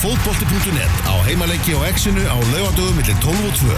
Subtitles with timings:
[0.00, 3.74] fótbolti.net á heimaleiki og exinu á laugadögu millir 12 og 2.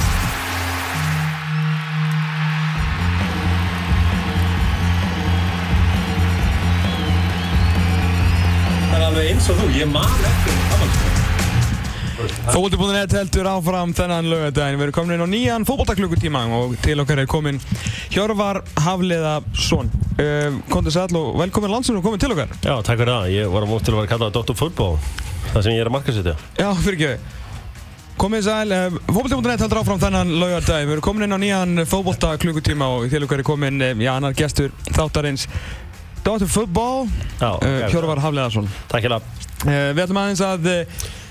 [8.91, 11.12] Það er alveg eins og þú, ég man eftir afmælisdag.
[12.13, 14.79] Fótbolti.net heldur áfram þennan lögadaginn.
[14.79, 17.61] Við erum komin inn á nýjan fótboltaklukkutíma og til okkar er komin
[18.13, 19.91] Hjörvar Hafliðarsson.
[20.19, 22.53] Uh, Kondur Sæll og velkomin landsinu og komin til okkar.
[22.61, 23.31] Já, takk fyrir það.
[23.33, 24.59] Ég var á mótt til að vera kallað Dr.
[24.59, 24.99] Football.
[25.53, 26.35] Það sem ég er að markasetja.
[26.61, 27.39] Já, fyrir ekki.
[28.21, 30.91] Komið sæl, uh, Fótbolti.net heldur áfram þennan lögadaginn.
[30.91, 34.37] Við erum komin inn á nýjan fótboltaklukkutíma og til okkar er komin, uh, já, annar
[34.37, 35.49] gestur þáttarins
[36.23, 36.47] Dr.
[36.47, 37.67] Ok.
[37.91, 38.69] Hjörvar Hafliðarsson.
[38.93, 39.49] Takk fyrir það.
[39.63, 40.71] Uh, við ætlum aðeins að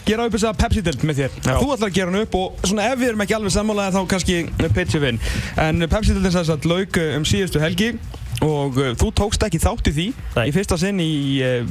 [0.08, 1.38] gera upp þessa Pepsi-dild með þér.
[1.42, 1.54] Já.
[1.58, 4.02] Þú ætlar að gera hann upp og svona ef við erum ekki alveg sammálaði þá
[4.14, 4.40] kannski
[4.78, 5.22] pitchum við inn.
[5.66, 7.94] En Pepsi-dildin sæs að lauk uh, um síðustu helgi
[8.42, 10.46] og uh, þú tókst ekki þátt í því Nei.
[10.50, 11.12] í fyrsta sinn í
[11.46, 11.66] uh,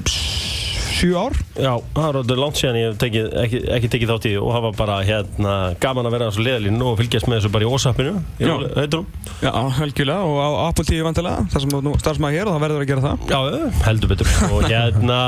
[1.00, 1.36] sjú ár.
[1.56, 4.50] Já, það er orðið langt síðan ég hef tekið, ekki, ekki tekið þátt í og
[4.66, 7.70] var bara hérna gaman að vera á svo leðalínu og fylgjast með þessu bara í
[7.70, 8.14] ósappinu.
[8.40, 8.52] Já.
[9.40, 12.64] Já, helgjörlega og á Apple TV vantilega, þar sem þú nú starfsmæði hér og það
[12.66, 13.24] verður að gera það.
[13.30, 13.40] Já,
[13.86, 14.34] heldur betur.
[14.50, 15.20] Og hérna,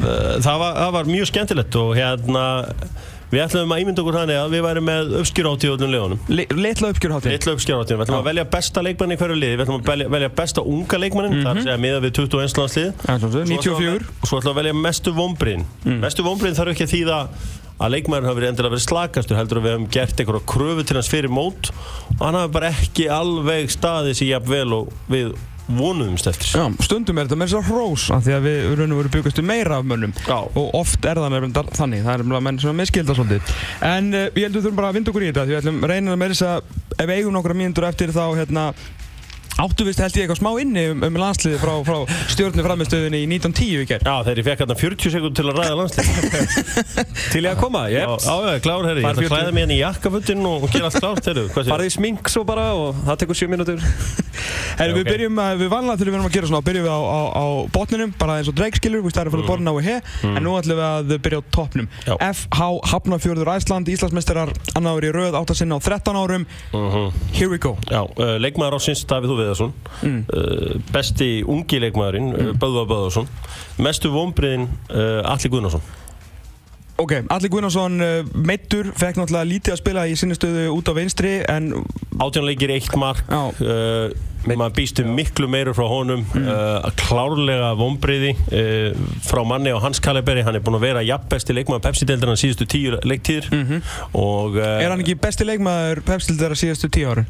[0.46, 2.46] það var, það var mjög skemmtilegt og hérna,
[3.32, 6.20] við ætlum að ímynda okkur þannig að við værum með uppskjur í öllum liðunum.
[6.30, 7.34] Le litla uppgjörháttin.
[7.34, 10.08] Litla uppskjáráttíðum, við ætlum að velja besta leikmann í hverju liði, við ætlum að velja,
[10.16, 12.88] velja besta unga leikmannin, það er að segja miða við 21 landslið.
[13.06, 13.78] Já, svo, svo, Svo ætlum við að 94.
[13.82, 15.66] vel- og svo ætlum að velja mestu vombriðin
[16.06, 17.18] mestu vombriðin þarf ekki að þýða
[17.76, 20.96] að leikmæður hafi verið endilega verið slakastur heldur að við hefum gert einhverja kröfu til
[20.96, 21.68] hans fyrir mót
[22.16, 25.34] og hann hafi bara ekki alveg staðið sér jafn vel og við
[25.66, 26.50] vonuðumst eftir.
[26.54, 29.12] Já, stundum er þetta með þess að hrós af því að við raun og veru
[29.16, 30.12] byggastu meira af mönnum.
[30.26, 30.38] Já.
[30.46, 33.56] og oft er það nefndar þannig það er nefnilega menn sem miskilda svolítið.
[33.86, 35.60] En uh, ég held að við þurfum bara að vinda okkur í þetta því við
[35.62, 38.68] ætlum reynir að meira þess að ef eigum nokkra mínútur eftir þá hérna
[39.62, 41.98] áttu vist held ég eitthvað smá inni um, um landsliði frá, frá
[42.32, 45.76] stjórnu framistöðunni í 1910 í gerð Já, ég fekk hérna 40 sekund til að ræða
[45.80, 46.06] landslið
[47.32, 49.76] Til ég að koma, ég já, já, klár herri, ég ætla að klæða mig hérna
[49.76, 53.36] í jakkafuttin og, gera allt klárt, herru farið í smink svo bara og það tekur
[53.40, 53.78] 7 mínútur.
[54.76, 55.08] Herri, við ok.
[55.08, 57.44] byrjum að, við vanlega þegar við erum að gera svona, byrjum við á, á, á
[57.72, 59.96] botninum, bara eins og Drake skilur, við stæðum fyrir borðin á og he,
[60.28, 61.88] en nú ætlum við að byrja á toppnum.
[62.12, 62.60] FH
[62.92, 65.00] Hafnarfjörður Æsland, Íslandsmeistarar, annar
[69.50, 70.26] ári í röð, átt að sinna á 13 árum, here we go.
[70.26, 72.58] Já, uh, Viðarsson Besti ungi leikmaðurinn mm.
[72.58, 73.28] Böðvar Böðarsson
[73.78, 75.82] Mestu vombriðin uh, Alli Guðnarsson
[76.96, 77.98] Ok, Alli Gunnarsson
[78.32, 81.66] meittur, fekk náttúrulega lítið að spila í sinni stöðu út á vinstri, en
[82.24, 84.08] Átjánleikir eitt mark uh,
[84.48, 86.46] maður býstu miklu meira frá honum Mm.
[86.48, 88.96] uh, klárlega vombriði uh,
[89.28, 92.96] frá manni á hans kaliberi hann er búinn að vera jafnbesti leikmaður Pepsi-deildarinn síðustu tíu
[93.04, 93.50] leiktíðir
[94.16, 94.80] og uh, Mhm.
[94.80, 97.28] er hann ekki besti leikmaður Pepsildara síðastu tíu árin?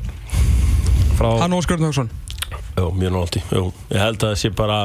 [1.16, 2.10] Frá Hann Óskar Náksson.
[2.76, 3.12] jú, mjög
[3.50, 3.72] jú.
[3.88, 4.80] ég held að það sé bara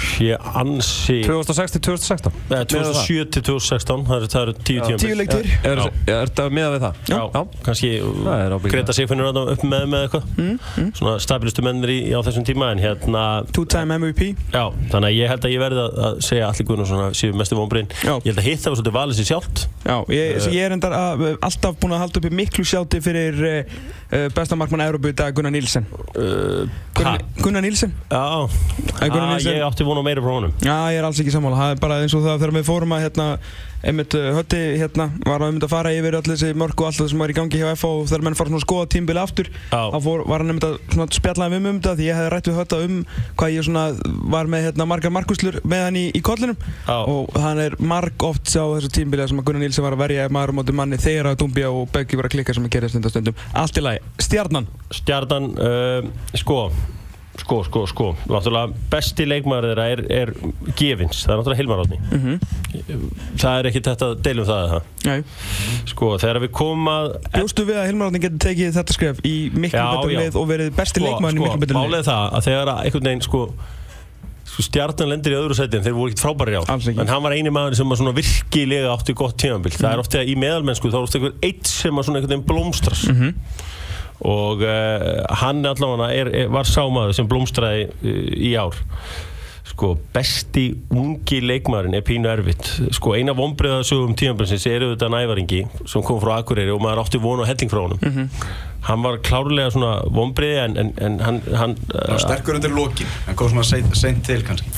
[0.00, 0.28] sé
[0.60, 5.16] ansi 2006 til 2016 Nei, 2007 til 2016 það eru, það eru tíu tíum Tíu
[5.18, 5.48] leiktir.
[5.64, 7.00] Er, er þetta miðað við það?
[7.10, 7.40] Já, Já.
[7.66, 8.72] kannski Það er ábyggilega.
[8.74, 12.70] Greta Sigfinnur þarna upp með með eitthvað Mm, svona stabilistu mennir í, á þessum tíma
[12.72, 13.22] en hérna
[13.52, 14.28] Two-time MVP.
[14.54, 14.62] Já,
[14.92, 17.58] þannig að ég held að ég verði að, að segja allir Gunnarsson að séu mestu
[17.58, 17.90] vonbrinn.
[18.04, 18.12] Já.
[18.24, 19.64] Ég held að hitt það var svolítið valið sér sjálft.
[19.84, 23.74] Já, ég, ég er endar að, alltaf búinn að halda uppi miklu sjáti fyrir uh,
[24.12, 25.88] uh, bestamarkmann Európa í dag, Gunnar Nílsen.
[26.14, 26.64] Uh,
[26.96, 27.92] Gunnar, Gunnar Nílsen?
[28.10, 28.24] Já,
[29.00, 29.56] Gunnar ah, Nielsen.
[29.58, 30.54] ég átti vona meira frá honum.
[30.62, 31.58] Já, ég er alls ekki sammála.
[31.60, 33.26] Það er bara eins og það þegar við fórum að hérna,
[33.80, 37.00] einmitt uh, hötti hérna, var að einmitt að fara yfir öll þessi mörg og allt
[37.00, 39.22] það sem var í gangi hjá FH og þegar menn fara svona að skoða tímbili
[39.22, 42.18] aftur þá fór, var hann einmitt að svona spjallaði við mig um þetta því ég
[42.20, 42.98] hefði rætt við hötta um
[43.40, 43.86] hvað ég svona
[44.36, 46.98] var með hérna, margar markuslur með hann í, í kollinum Já.
[46.98, 50.28] og hann er marg oft á þessu tímbili sem að Gunnar Nílsen var að verja
[50.28, 52.92] maður á móti manni þegar að Dumbia og Beggi var að klikka sem að gera
[52.92, 53.44] stundum.
[53.56, 54.04] Allt í lagi.
[54.20, 54.68] Stjarnan.
[55.00, 56.66] Stjarnan, uh, sko,
[57.40, 58.06] sko, sko, sko.
[58.30, 60.32] Náttúrulega besti leikmaður þeirra er, er
[60.78, 61.22] gefins.
[61.24, 61.98] Það er náttúrulega Hilmar Átni.
[63.40, 64.86] Það er ekki þetta að deilum það eða það.
[65.08, 65.18] Nei.
[65.90, 67.10] Sko, þegar við komum að...
[67.34, 70.72] Bjóstu við að Hilmar Átni getur tekið þetta skref í miklu betur lið og verið
[70.78, 72.00] besti leikmaður í miklu betur Málið lið?
[72.04, 73.42] er það að þegar að einhvern veginn, sko,
[74.50, 77.34] sko stjarnan lendir í öðru sæti en þeir voru ekkert frábæri á en hann var
[77.36, 79.92] eini maður sem var virkilega átti gott tímanbíl það Mhm.
[79.94, 83.34] er ofta í meðalmennsku þá er sem svona einhvern veginn blómstras Mhm.
[84.26, 88.76] Og uh, hann allavega er, er, var sámaður sem blómstraði uh, í ár.
[89.70, 92.66] Sko, besti ungi leikmaðurinn er pínu erfitt.
[92.96, 97.46] Sko, eina vonbreiðasögum tímanbílsins er auðvitað nævaringi sem kom frá Akureyri og maður átti vonu
[97.46, 98.02] og helling frá honum.
[98.02, 98.28] Mhm.
[98.80, 103.36] hann var klárlega svona vonbreiði en, en, en hann, hann var sterkur undir lokin, en
[103.36, 104.72] kom svona seint, seint til kannski.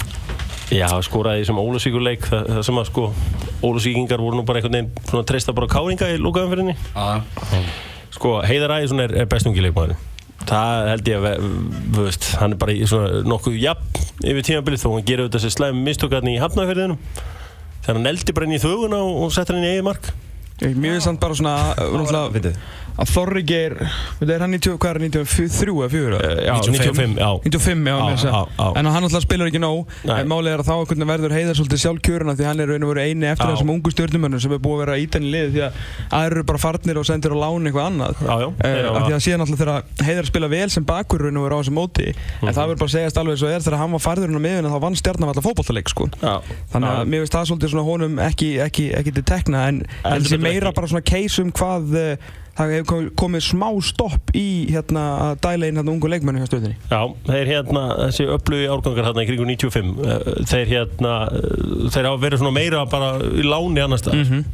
[0.72, 3.06] Já, skoraði í þessum Ólusvíkurleik það, það sem að sko
[3.62, 7.22] Ólusvíkingar voru nú bara einhvern veginn svona treysta bara káringa í lúkaðanferðinni Já,
[8.22, 9.96] Sko, Heiðar Ægjesson er, er bestungi leikmaður
[10.46, 11.46] Það held ég að,
[11.94, 15.42] þú veist, hann er bara í svona nokkuð jafn yfir tímabilið þó hann gerir auðvitað
[15.42, 17.00] sér slæm mistökarni í hafnaferðinum
[17.82, 20.12] þegar hann eldi bara inn í þöguna og, settir hann í eigið mark
[20.62, 22.54] Mér finnst hann bara svona náttúrulega,
[22.92, 23.72] að Þorri geir
[24.20, 26.18] er hann 90, hvað er hann 93 eða 4?
[26.44, 28.32] Já, 95, já 95, já, Já, mér segja.
[28.36, 28.66] já, já.
[28.76, 30.18] en hann alltaf spilar ekki nóg Nei.
[30.20, 30.76] en málið er að þá
[31.08, 33.54] verður heiðar svolítið sjálfkjöruna því hann er raun og veru eini eftir Já.
[33.56, 35.72] þessum ungu stjórnumönnum sem er búið að vera ítan í liði því að
[36.20, 39.02] aðrir eru bara farnir og sendir á láni eitthvað annað Já, já, Eh, þeir af
[39.08, 39.82] því að síðan alltaf þegar
[40.12, 42.48] heiðar spila vel sem bakur raun og veru á þessu móti Mhm.
[42.48, 43.16] en það verður bara að segjast
[50.52, 52.16] á meira bara svona case um hvað eh,
[52.52, 55.02] það hefur komið- smá stopp í hérna
[55.32, 59.24] að dæla inn hérna ungu leikmennu hjá stöðinni Já, þeir hérna, þessi öflugi árgangar hérna
[59.24, 63.80] í kringu 95 eh, þeir hérna, eh, þeir hafa verið svona meira bara í láni
[63.86, 64.26] annars staðar.
[64.26, 64.44] Mhm.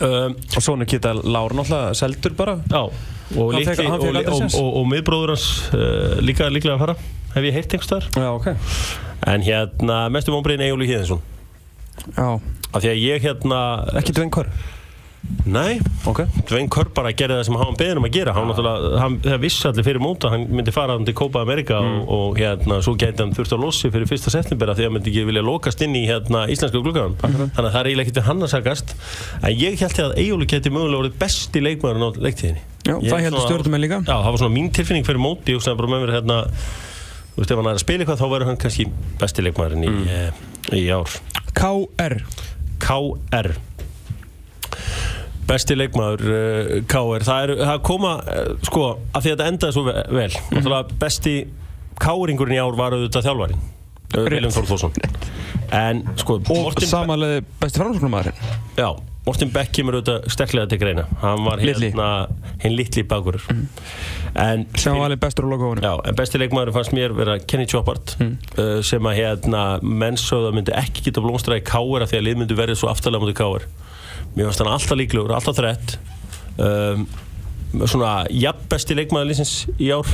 [0.00, 2.54] um, Og svona geta Lár náttúrulega seldur bara.
[2.70, 6.94] Já, og, litli, og, og, og, og miðbróður hans uh, líka líklega að fara
[7.34, 8.48] hef ég heyrt einhvers þar Já, ok.
[9.30, 11.20] En hérna, mestu vonbreiðin Egil Híðinsson
[12.16, 12.28] Já,
[12.74, 13.60] af því að ég hérna
[14.00, 14.48] Ekki dvengur
[15.44, 16.22] nei, Ok.
[16.48, 18.32] Dvein Kör bara gerði það sem hann beðin um að gera.
[18.36, 22.08] Hann náttúrulega, hann, vissi allir fyrir móta hann myndi fara hann til Copa America og,
[22.16, 24.96] og hérna, svo gæti hann þurft að lossi fyrir fyrsta september af því að hann
[24.98, 28.20] myndi ekki vilja lokast inn í hérna, íslenska gluggan þannig að það er eiginlega ekkert
[28.22, 28.94] við hann að sagast
[29.42, 32.62] en ég held að Egil geti mögulega orðið besti leikmaður á leiktíðinni.
[32.80, 33.98] Já, Ég það heldur svona- stjórnumenn líka.
[34.06, 35.54] Já, það var svona mín tilfinning fyrir móti.
[35.56, 36.38] Og sem bara með mér hérna
[37.34, 38.86] þú veist, ef hann er að spila eitthvað þá verður hann kannski
[39.20, 40.40] besti leikmaðurinn í, mm.
[40.80, 41.18] í ár.
[41.54, 42.16] KR
[42.80, 43.50] KR
[45.50, 49.76] besti leikmaður uh, KR það er það koma uh, sko að því að þetta endaði
[49.76, 50.96] svo ve- vel mm.
[51.02, 51.36] besti
[52.00, 54.98] K-ringurinn í ár var auðvitað þjálfarin uh, Viljum Þór Þórsson.
[55.76, 58.88] En sko og Morten, samanlega besti framsóknarmaðurinn já,
[59.26, 61.04] Morten Beck kemur auðvitað sterklega til greina.
[61.20, 62.06] Hann var hérna
[62.62, 63.36] hinn litli bakur
[64.38, 67.66] en sem var alveg bestur á logofunum Já, en besti leikmaður fannst mér vera Kenny
[67.70, 72.26] Choppart uh, sem að hérna mennsöða myndi ekki geta blómstra í káir af því að
[72.28, 73.66] lið myndi verið svo aftalega mútið káir
[74.36, 75.96] mér fannst hann alltaf líklegur, alltaf þrætt
[76.60, 77.06] um,
[77.86, 80.06] svona jafn besti leikmaður liðsins í ár.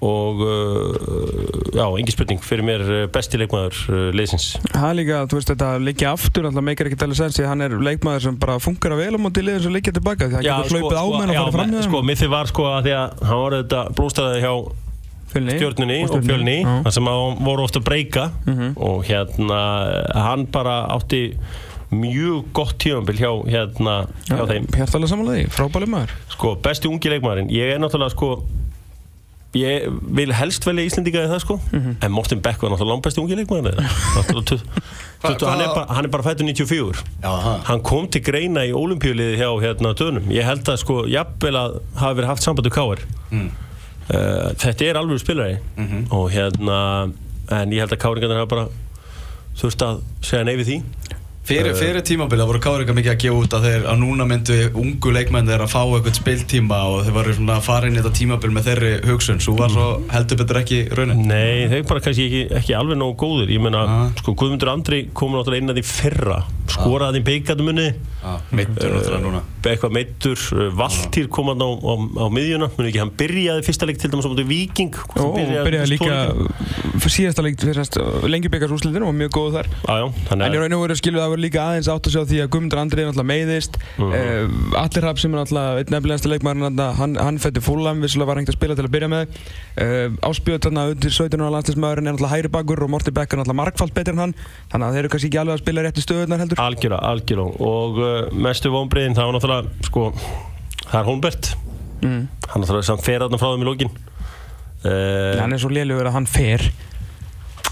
[0.00, 4.46] Og uh, já, engi spurning fyrir mér uh, besti leikmaður uh, liðsins.
[4.72, 7.50] Það er líka, þú veist, þetta leikja aftur alltaf meikar ekki alveg sens því að
[7.52, 10.38] hann er leikmaður sem bara funkar að vel á móti liðin sem leikja tilbaka því
[10.40, 12.68] að hann getur hlaupið á menn og farið fram með sko, mitt þið var sko
[12.72, 14.54] að því að hann var þetta blómstraði hjá
[15.30, 18.72] stjórnunni og fjölni þar sem hann voru ofta að breyka Mhm.
[18.82, 19.60] og hérna
[20.16, 21.20] hann bara átti
[21.90, 23.94] mjög gott tífambil hjá hérna
[24.28, 24.66] hjá þeim.
[24.76, 26.12] Hjartalega samanlega frábæli maður.
[26.36, 28.28] Sko besti ungi leikmaðurinn ég er náttúrulega sko
[29.58, 31.56] ég vil helst velja Íslendinga í það sko.
[31.72, 31.96] Mhm.
[32.06, 33.34] en Morten Beck var náttúrulega langbesti ungi
[35.20, 37.32] tuttu- hann, er bara, hann er bara fættur 94 Já,
[37.66, 40.30] hann kom til greina í olimpíuliði hjá hérna dönum.
[40.30, 43.50] Ég held að sko jafnvel að hafa verið haft samband við Káar Mm.
[44.10, 45.58] uh, þetta er alveg spilari.
[45.76, 46.06] Mhm.
[46.10, 47.12] og hérna
[47.50, 48.68] en ég held að Káringarnir hafa bara
[49.58, 50.78] þurft að segja nei við því
[51.50, 55.10] Fyrir, fyrir tímabilið voru Káringa mikið að gefa út að þeir að núna myndu ungu
[55.16, 58.12] leikmenn þeir að fá eitthvað spiltíma og þeir varu svona að fara inn í þetta
[58.20, 59.40] tímabil með þeirri hugsun.
[59.42, 61.24] Svo var svo heldur betur ekki raunin.
[61.26, 64.12] Nei, þeir bara kannski ekki, ekki alveg nógu góður Ég meina, Ah.
[64.20, 66.38] sko, Guðmundur Andri kom náttúrulega inn að því fyrra.
[66.70, 67.88] Skoraði í beikadumunni
[68.54, 69.42] Mittur náttúrulega núna.
[69.66, 70.38] Eitthvað meittur
[70.78, 72.70] Valtýr kom hann á, á, á miðjuna.
[72.78, 74.30] Muni ekki, hann byrjaði fyrsta leik til dæmis á
[81.40, 83.74] fyrst líka aðeins átt að sjá því að Guðmundur Andrið er náttúrulega meiðist.
[83.96, 84.12] Mhm.
[84.12, 86.60] uh, Allir Rapp sem er náttúrulega einn nefnilegasta leikmaður
[86.98, 89.26] hann, hann, fætti fúlam, vissulega var hengt að spila til að byrja með.
[89.80, 93.38] Uh, Áspjöð þarna undir 17 ára landslismæðurinn er náttúrulega hæri bakur og Morty Beck er
[93.40, 94.34] náttúrulega margfald betur en hann.
[94.72, 96.60] Þannig að þeir eru kannski ekki alveg að spila rétt í stöðunar heldur.
[96.60, 97.50] Algjörlega, algjörlega.
[97.70, 100.02] Og uh, mestu vonbreiðin, það var náttúrulega Sko,
[100.90, 101.44] það er Holmbert.
[102.00, 102.22] Mm.
[102.50, 102.88] Hann náttúrulega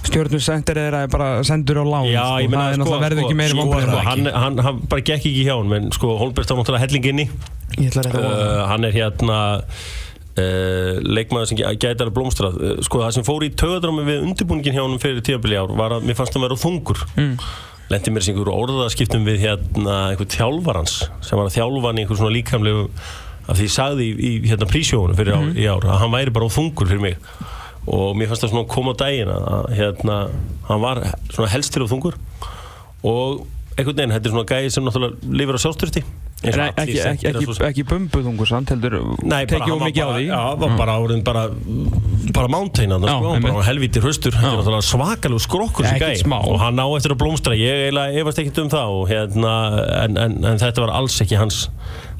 [0.09, 2.42] Hann er að er að bara sendur á lán Já, sko.
[2.42, 3.88] ég það er sko, náttúrulega verður ekki meiri sko, vonbrigði.
[3.92, 7.09] sko, hann, hann, hann bara gekk ekki hjá hann en sko, Holmberg stáð náttúrulega helling
[7.12, 7.26] inni
[7.76, 9.38] Ég ætla rétt að vona uh, hann er hérna
[10.38, 14.78] uh, leikmaður sem gæti alveg blómstrað uh, sko, það sem fór í töðadrámi við undirbúningin
[14.78, 17.37] hjá hann fyrir tíabili ár var að mér fannst hann vera þungur mm.
[17.92, 22.07] lendi mér sem einhver orðaðskiptum við hérna einhver þjálfarans sem var að þjálfa hann í
[22.07, 22.88] einhver svona líkamlegu
[23.49, 26.35] af því ég sagði í, í hérna prísjónu fyrir ár, í ár að hann væri
[26.37, 27.21] bara þungur fyrir mig
[27.88, 30.16] og mér fannst það svona koma á daginn að hérna,
[30.68, 31.02] hann var
[31.33, 32.18] svona helst til og þungur.
[33.09, 33.47] Og
[33.78, 36.02] einhvern veginn, þetta er svona gæði sem náttúrulega lifir á sjálfstyrti
[36.38, 38.95] ekki, ekki, ekki, ekki bumbuðungur samt heldur
[39.50, 40.26] tekið var mikið á því?
[40.28, 41.42] Já, var bara áriðin bara
[42.37, 42.50] bara
[43.11, 44.38] Já, sko, helviti hraustur
[44.87, 46.14] svakalegu skrokkur gæi.
[46.23, 46.38] smá.
[46.38, 49.54] og hann á eftir að blómstra ég eiginlega efast ekkert um það og, hérna,
[50.04, 51.64] en, en, en þetta var alls ekki hans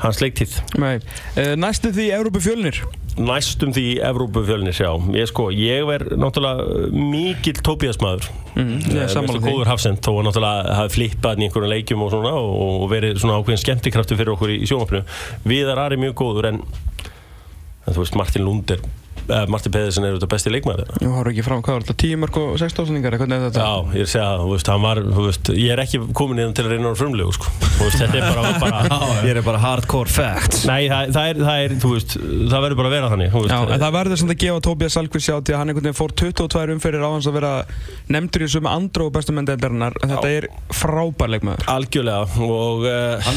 [0.05, 0.59] hans leiktíð.
[0.81, 0.97] Nei.
[1.35, 2.83] Uh, næstu því Európu fjölnir
[3.19, 4.91] næstum því Evrópufjölnir sjá.
[5.17, 8.29] Ég sko, ég verð náttúrulega mikill tópiðasmaður
[8.59, 9.53] Ég er sammála því.
[9.53, 13.21] góður hafsend, þó að náttúrulega hafi flippað í einhverjum leikjum og svona og, og verið
[13.23, 15.03] svona ákveðin skemmtikraftur fyrir okkur í, sjónvarpinu.
[15.49, 16.63] Viðar Ari mjög góður en,
[17.87, 18.98] en þú veist, Martin Lund er eh,
[19.53, 21.01] Martin Pedersen er auðvitað besti leikmaður þeirra.
[21.05, 23.61] Nú horfum ekki fram, hvað var þetta, 10 mörg og 6 ásendingar, hvernig er þetta?
[23.65, 25.99] Já, ég er að segja það, þú veist, hann var, þú veist, ég er ekki
[26.17, 27.47] komin inn til að reyna á frumlegu, sko.
[27.67, 28.79] Þú veist, þetta er bara, bara
[29.29, 32.79] Ég er bara hardcore facts Nei, það, það, er, það er, þú veist, það verður
[32.81, 33.53] bara að vera þannig, veist.
[33.53, 35.99] Já, en það verður samt að gefa Tobias Salkvist sjá til að hann einhvern veginn
[35.99, 37.53] fór 22 umfyrir á hans að vera
[38.09, 42.87] nefndur í sumi andró bestumendeldarinnar en þetta er frábær leikmaður Algjörlega, og...
[42.89, 43.37] Uh, Hann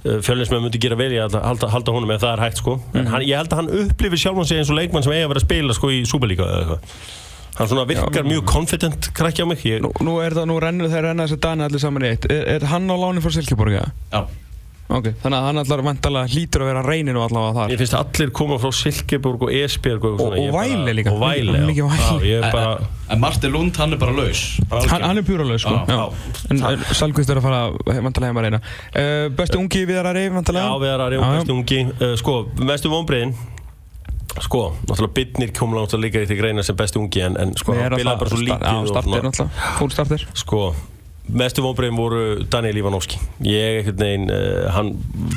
[0.00, 2.60] að hérna fjölnismenn myndi gera vel í að halda, halda honum ef það er hægt
[2.62, 2.76] sko.
[2.96, 5.32] En hann, ég held að hann upplifir sjálfan sig eins og leikmann sem eiga að
[5.34, 7.00] vera að spila sko í Superliga eða eitthvað.
[7.60, 10.88] Hann svona virkar mjög confident krakki á mig ég, Nú, nú er það, nú rennur
[10.88, 12.30] þeir renna þessi dani allir saman í eitt.
[12.32, 13.92] Er, er hann á láni frá Silkeborg, eða?
[14.14, 14.22] Já
[14.90, 17.70] Ok, þannig að hann allar vantalega hlýtur að vera reyninu allavega þar.
[17.70, 21.12] Ég finnst að allir koma frá Silkeborg og Esbjörg og, Og- svona, og Væli líka.
[21.14, 21.66] og Væli, Mikið- já.
[21.70, 22.00] mikið Væli.
[22.00, 24.60] Já, ég er bara En Martin Lund, hann er bara laus.
[24.70, 25.70] Bara Hann, hann er pjúralög sko.
[25.70, 26.12] Já, já.
[26.50, 27.60] En uh, Salkvist er að fara
[28.02, 28.60] vantalega heim að reyna.
[28.94, 31.80] Uh, Besti ungi viðar að reyf vantalega Já, við erum að reyna bestu ungi.
[32.00, 32.34] Uh, Sko,
[32.70, 33.34] mestu vonbreiðin
[34.40, 37.72] Sko, náttúrulega Bitnir kom náttúrulega líka í því greina sem bestu ungi en, en sko,
[37.74, 39.74] Við hann bilaði bara svo lítið Já, startir náttúrulega.
[39.80, 40.60] Fúl startir Sko,
[41.36, 43.20] mestu vonbreiðin voru Daniel Ivanovski.
[43.46, 44.94] Ég, einhvern veginn, uh, hann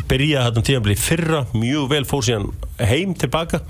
[0.10, 3.64] byrjaði þetta tíðanbli fyrra Mjög vel fór síðan heim tilbaka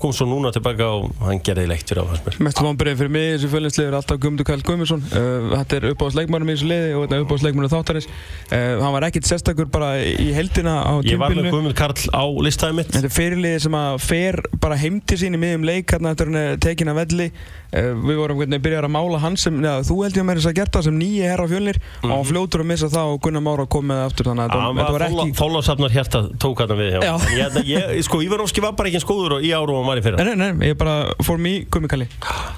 [0.00, 2.38] Kom svo núna tilbaka og hann gerði leikt fyrir á hans mér.
[2.40, 5.02] Mestu vonbreið fyrir mig þessu fjölinsliður er alltaf Guðmundur Kall Guðmundsson.
[5.12, 8.08] Uh, Þetta er uppáðsleikmannum í þessu liði og þetta er uppáðsleikmannum þáttarins.
[8.48, 12.24] Uh, Hann var ekkit sérstakur bara í heldina á Ég var með Guðmund Karl á
[12.48, 12.94] listæði mitt.
[12.96, 16.32] Þetta er fyrirliði sem að fer bara heim til sín í miðjum leik hérna eftir
[16.32, 17.28] hann tekin að velli
[17.70, 20.50] Við vorum hvernig byrjar að mála hann sem, neða, þú held ég að mér þess
[20.50, 21.76] að gert það sem nýji herra fjölnir.
[22.02, 24.78] Og hann fljótur að missa það og Gunnar Mára kom með aftur þannig að Mhm.
[24.80, 27.14] Þetta- var ekki þólasafnar hjarta tók hann við hjá Já.
[27.30, 30.16] Ég, ég, Sko, Ivanovski var bara ekki og í áru og var í fyrra.
[30.24, 32.08] Nei, nei, nei, ég bara, for me, Gummi Kalli.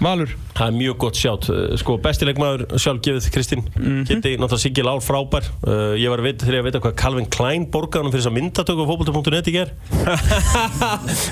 [0.00, 0.28] Valur?
[0.54, 4.04] Það er mjög gott sjátt, Uh, sko bestileikmaður sjálfgefið Kristín, Mhm.
[4.07, 5.45] Kitty, náttúrulega Siggi Lár frábær.
[5.66, 8.23] Uh, Ég var að vita þegar ég að vita hvað Calvin Klein borgaði hann fyrir
[8.23, 9.71] þess að myndatöku á fókbalta.net í ger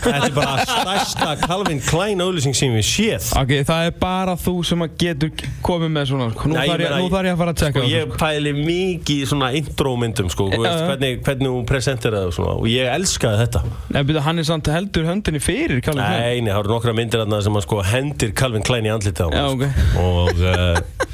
[0.01, 3.31] Þetta er bara stærsta Calvin Klein auðlýsing sem við séð.
[3.41, 6.51] Ok, það er bara þú sem getur komið með svona sko.
[6.51, 9.51] Nú, þarf ég, þarf ég að fara að tjekka sko, Ég pæli mikið í svona
[9.61, 12.57] intro myndum sko, þú veist, hvernig, hvernig hún presenteraði og svona.
[12.59, 13.63] Og ég elskaði þetta.
[13.95, 16.25] Nei, byrja, hann er samt heldur höndinni fyrir Calvin Klein.
[16.27, 19.29] Nei, nei, það eru nokkra myndir þarna sem að sko hendir Calvin Klein í andlita
[19.29, 19.71] á hann, sko.
[20.03, 21.09] og uh,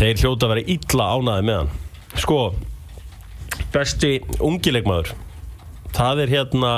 [0.00, 1.72] þeir hljóta að vera illa ánaði með hann.
[2.18, 2.40] Sko
[3.74, 5.12] besti ungileikmaður
[5.94, 6.72] það er hérna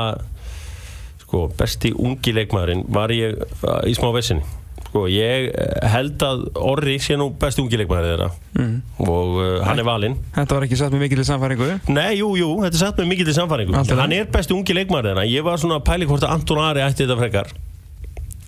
[1.22, 4.44] sko besti ungileikmaðurinn var ég uh, í smá vessinni
[4.92, 8.28] sko ég eh, held að Orri sé nú besti ungileikmaður þeirra.
[8.52, 8.74] Mhm.
[9.08, 10.18] og uh, hann er valinn.
[10.36, 13.30] Þetta var ekki satt með mikil samfæringu Nei, jú, jú, þetta er satt með mikið
[13.30, 14.02] til samfæringu Allt í lagi.
[14.02, 15.28] Hann er besti ungi leikmaður þeirra.
[15.32, 17.54] Ég var svona að pæli hvort að Anton Ari ætti þetta frekar.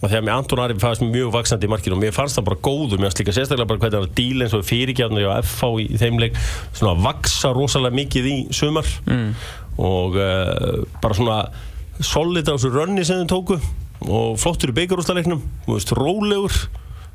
[0.04, 2.60] Og þegar mér Anton Ari fannst mjög vaksandi í markinu og mér fannst það bara
[2.68, 3.00] góður.
[3.00, 5.86] Mér fannst líka sérstaklega bara hvernig hann var díl eins og fyrirgjafnir á FH í,
[5.96, 6.36] í þeim leik.
[6.76, 8.90] Svona að vaksa rosalega mikið í sumar.
[9.08, 9.30] Mm.
[9.74, 11.38] og uh, bara svona
[12.04, 13.56] solid á þessu rönni sem þau tóku
[14.08, 15.42] og flottur í byggarústaleiknum
[15.96, 16.52] rólegur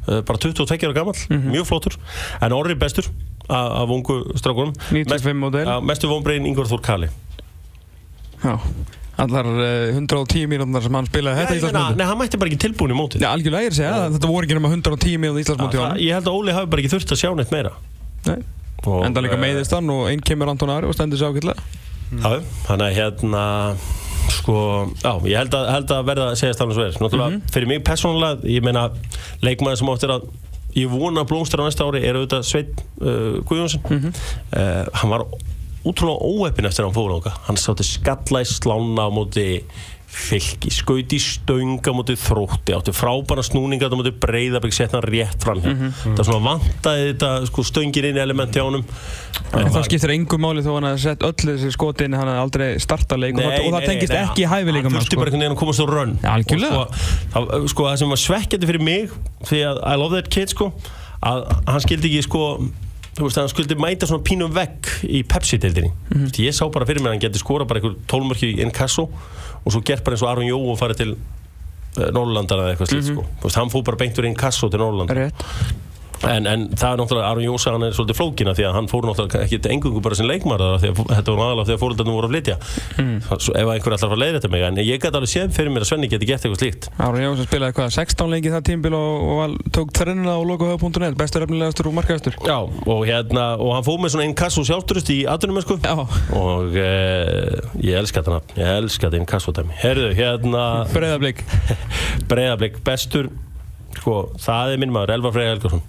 [0.08, 1.52] uh, bara 22 ára gammal, Mhm.
[1.54, 1.98] mjög flottur.
[2.42, 3.06] En Orri bestur
[3.50, 4.74] af, ungu strákunum.
[4.92, 5.66] 95 módel.
[5.66, 7.10] Já, mestu vonbreiðin Ingvar Þór Kali.
[8.44, 8.54] Já,
[9.20, 12.60] allar uh, 110 mínúndar sem hann spilaði þetta Nei, Íslandsmóti Nei, hann mætti bara ekki
[12.68, 13.24] tilbúin í mótið.
[13.26, 15.84] Já, algjörlega ég er að segja það, þetta voru ekki nema 110 mínúndar Íslandsmóti á
[15.90, 17.74] hann Ég held að Óli hafi bara ekki þurft að sjá neitt meira.
[18.30, 18.38] Nei.
[18.88, 21.60] Og, Enda líka eh, meiðist hann og einn kemur Anton Ari og stendur sér ákveðlega
[22.16, 23.44] Já, þannig að hérna
[24.32, 24.56] sko,
[25.04, 27.42] já, ég held að, held að verða að segja stafnum svo er Náttúrulega, Mhm.
[27.54, 28.90] fyrir mig persónulega, ég meina
[29.42, 30.28] leikmaður sem áttir að
[30.76, 34.14] ég vona að blómstra á næsta ári er auðvitað Sveinn uh, Guðjónsson Mhm.
[34.54, 35.26] uh, hann var
[35.88, 39.48] útrúlega óeppin eftir að hann fór ánga hann sátti skalla í slána á móti
[40.10, 45.06] fylki, skaut í stöng á móti þrótti, átti frábæra snúninga á móti breyðabrik, sett hann
[45.06, 46.16] rétt fram Mhm.
[46.18, 48.84] það svona vantaði þetta sko, stöngin inn í elementi á honum
[49.54, 52.80] En það skiptir engum máli þó hann hafði sett öll þessi skotin hann hafði aldrei
[52.80, 55.22] starta leik og, það, og það tengist ekki í hæfileikum hann þurfti sko.
[55.22, 56.74] bara einhvern veginn að komast á algjörlega.
[56.74, 59.10] Og sko, það, sko, það sem var svekkjandi fyrir mig
[59.46, 60.74] því að I love that kid sko
[61.22, 62.44] að hann skildi ekki sko
[63.20, 65.92] þú veist, hann skildi mæta svona pínum vekk í Pepsi-deildinni.
[66.14, 69.10] Mm ég sá bara fyrir mér að hann geti skora bara einhver tólmörki í inkasso
[69.10, 72.94] og svo gert bara eins og Aron Jó og farið til uh, Norrlandana eða eitthvað
[72.94, 73.28] slíkt sko.
[73.42, 75.46] Þú veist, hann fór bara beintur í inkasso til Norrlanda Rétt
[76.28, 79.04] En, en það er náttúrulega, Aron Jósa hann er svolítið flókina því að hann fór
[79.08, 82.34] náttúrulega ekki engungu bara sem leikmar því að þetta var aðalega þegar fóröldarnir voru að
[82.34, 82.56] flytja.
[83.00, 83.18] Mm.
[83.30, 85.72] Svo ef einhver að fara að leiða þetta mig en ég gæti alveg séð fyrir
[85.74, 86.84] mér að Svenni geti gett eitthvað slíkt.
[87.00, 89.40] Ára Jónsson spilaði hvað, 16 lengi það tímbil og, og
[89.76, 94.14] tók þrennina á logohöfu.net bestur efnilegastur og markaðastur Já, og hérna, og hann fóð með
[94.16, 95.96] svona einn kass og sjálfturist í aðtunum Já,
[96.36, 96.90] og e,
[97.86, 98.88] ég elska þetta hérna
[104.00, 105.84] sko, það er minn maður, Elvar Freyr Helgarsson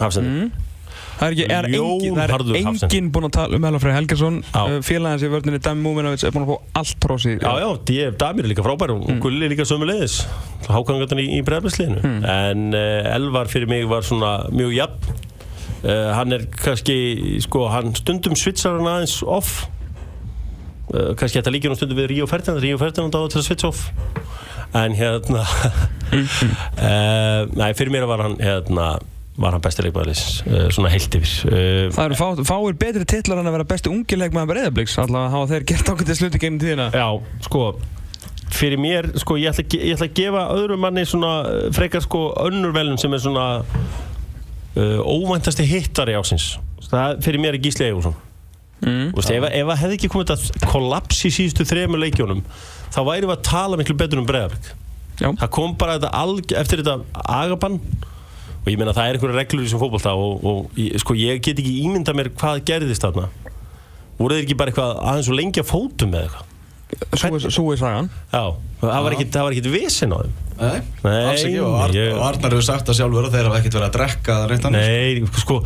[0.00, 0.50] Hafsendi
[1.12, 4.62] Það er, ekki, er, engin, það er enginn búinn að tala um Freyr Helgarsson Já.
[4.62, 8.16] uh, félagins í vörninni Dami Múminovits er búinn að fá allt trósi Já, já, D.F.
[8.18, 10.16] Damir er líka frábær og Gulli er líka sömulegis
[10.66, 15.12] Hákangartan í, í bregðarbliðsliðinu En uh, Elvar fyrir mig var svona mjög jafn.
[15.82, 16.96] Uh, Hann er kannski,
[17.42, 19.64] sko, hann stundum svitsar hann aðeins off.
[20.92, 22.62] Uh, Kannski þetta líkir hann stundum við Ríó Ferdinand.
[22.62, 23.88] Ríó Ferdinand á til að svitsa off.
[24.78, 25.42] En hérna
[26.14, 28.94] uh, Nei, fyrir mér var hann hérna
[29.40, 31.32] var hann besti leikmaðurins, uh, svona heilt yfir.
[31.48, 35.32] Uh, Það eru fá, fáir betri titlar en að vera besti ungileik með breyðabliks Alltaf
[35.32, 36.90] hafa þeir gert ákveðið sluti gennum tíðina.
[36.92, 37.08] Já,
[37.48, 37.62] sko
[38.52, 42.04] fyrir mér, sko, ég ætla, að ég ætla að gefa öðrum manni svona uh, frekar
[42.04, 43.46] sko önnur velun sem er svona
[44.76, 46.52] uh, óvæntasti hittari ásins
[46.92, 48.14] það fyrir mér er Gísli Eigursson
[48.84, 49.10] mm.
[49.16, 52.44] Vist, ef, ef að hefði ekki komið þetta kollaps í síðustu þrejum leikjónum
[52.92, 54.72] þá væri við að tala miklu betur um Breiðarblik
[55.20, 55.28] Já.
[55.28, 57.78] það kom bara þetta alg, eftir þetta agabann
[58.62, 61.58] og ég meina það er einhverja reglur í þessum fótbolta og, og sko, ég get
[61.58, 63.28] ekki ímynda mér hvað gerðist þarna.
[64.20, 66.51] Voru þeir ekki bara eitthvað aðeins og lengja fótum með eitthvað
[67.16, 68.08] Svo er- sagan.
[68.32, 68.44] Já,
[68.82, 70.32] það var ekkit, það var ekkit vissin á þeim.
[70.62, 71.60] Nei, Nei, alls ekki.
[71.64, 73.94] Og, Ar ég- og Arnar hefur sagt það sjálfur og þeir hafa ekkert verið að
[73.96, 75.56] drekka það reynt annars Nei, sko,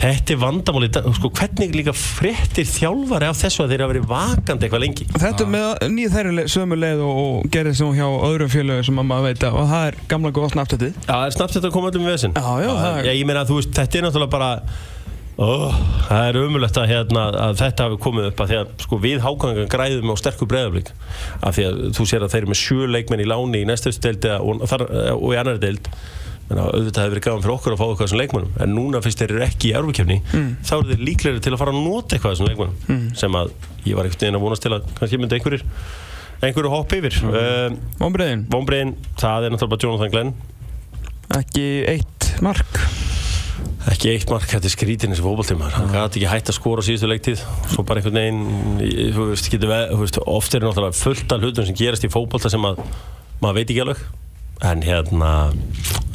[0.00, 0.88] þetta er vandamáli
[1.18, 5.06] sko, hvernig líka fréttir þjálfari af þessu að þeir hafa verið vakandi eitthvað lengi?
[5.12, 8.98] Þetta er með nýð þeirri sömu leið og, og gerði sem hjá öðrum félögum sem
[9.04, 11.68] að maður veit að og það er gamla góða snabtættið Já, það er snabbt þetta
[11.70, 14.08] að koma öllum í vissin Já, já, það er- ég, meina, þú veist, þetta er
[14.08, 14.50] náttúrulega bara
[15.40, 15.72] ó,
[16.08, 19.22] það er umulegt að, hérna, að þetta hafi komið upp að því að sko, við
[19.24, 20.90] hákangan græðum á sterkur breyðablík
[21.42, 23.94] af því að þú sér að þeir eru með sjö leikmenn í láni í næstu
[24.04, 24.66] deild eða- og,
[25.16, 25.88] og í annar deild.
[26.50, 29.20] Menna, auðvitað hefur verið gaman fyrir okkur að fá eitthvað þessum leikmennum en núna fyrst
[29.22, 30.16] þeir eru ekki í erfukefni
[30.66, 33.52] þá eru þeir líklegri til að fara að nota eitthvað þessum leikmennum sem að
[33.86, 35.64] ég var einhvern veginn að vonast til að kannski myndi einhverjir
[36.42, 37.16] einhverju hopp yfir.
[37.22, 37.38] Mm.
[37.38, 40.34] um, Vombriðin, Vombriðin, það er náttúrulega Jonathan Glenn.
[41.38, 42.81] Ekki eitt mark
[44.02, 46.86] ekki eitt mark, þetta er skrítin þessi fótballtímar hann gæti ekki hægt að skora á
[46.86, 47.42] síðustu leiktíð.
[47.70, 51.32] Svo bara einhvern veginn ég- þú veist, getur veð, þú veist, oft er náttúrulega fullt
[51.36, 52.82] af hlutum sem gerast í fótballta sem að
[53.42, 54.02] maður veit ekki alveg.
[54.62, 55.30] En hérna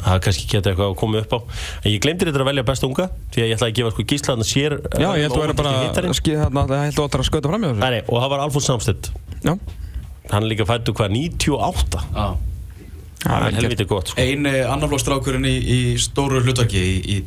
[0.04, 1.38] það kannski geta eitthvað að koma upp á.
[1.84, 4.04] En ég glemdi þetta að velja besta unga því að ég ætlaði að gefa sko
[4.12, 6.14] gísla hann sér Já, ég held að vera bara hittarinn.
[6.16, 8.04] skið þarna, það held að að skauta fram í þessu.
[8.08, 9.10] Og það var Alfons Samstedt.
[9.44, 9.52] Já,
[10.30, 12.36] hann er líka fættu hvað, 98 Já.
[13.20, 14.20] það það er helviti gott sko.
[14.20, 17.20] Einu annarflokkstrákurinn í, í stóru hlutverki í, í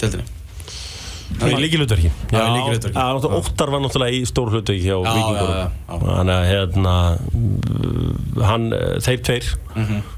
[1.39, 3.33] deildinni í líkilutverki Já, í lykilhlutverki.
[3.39, 5.97] Óttar var náttúrulega í stór hlutverki hjá Já, já, já, já.
[6.03, 9.49] þannig að hérna uh, hann, uh, þeir tveir.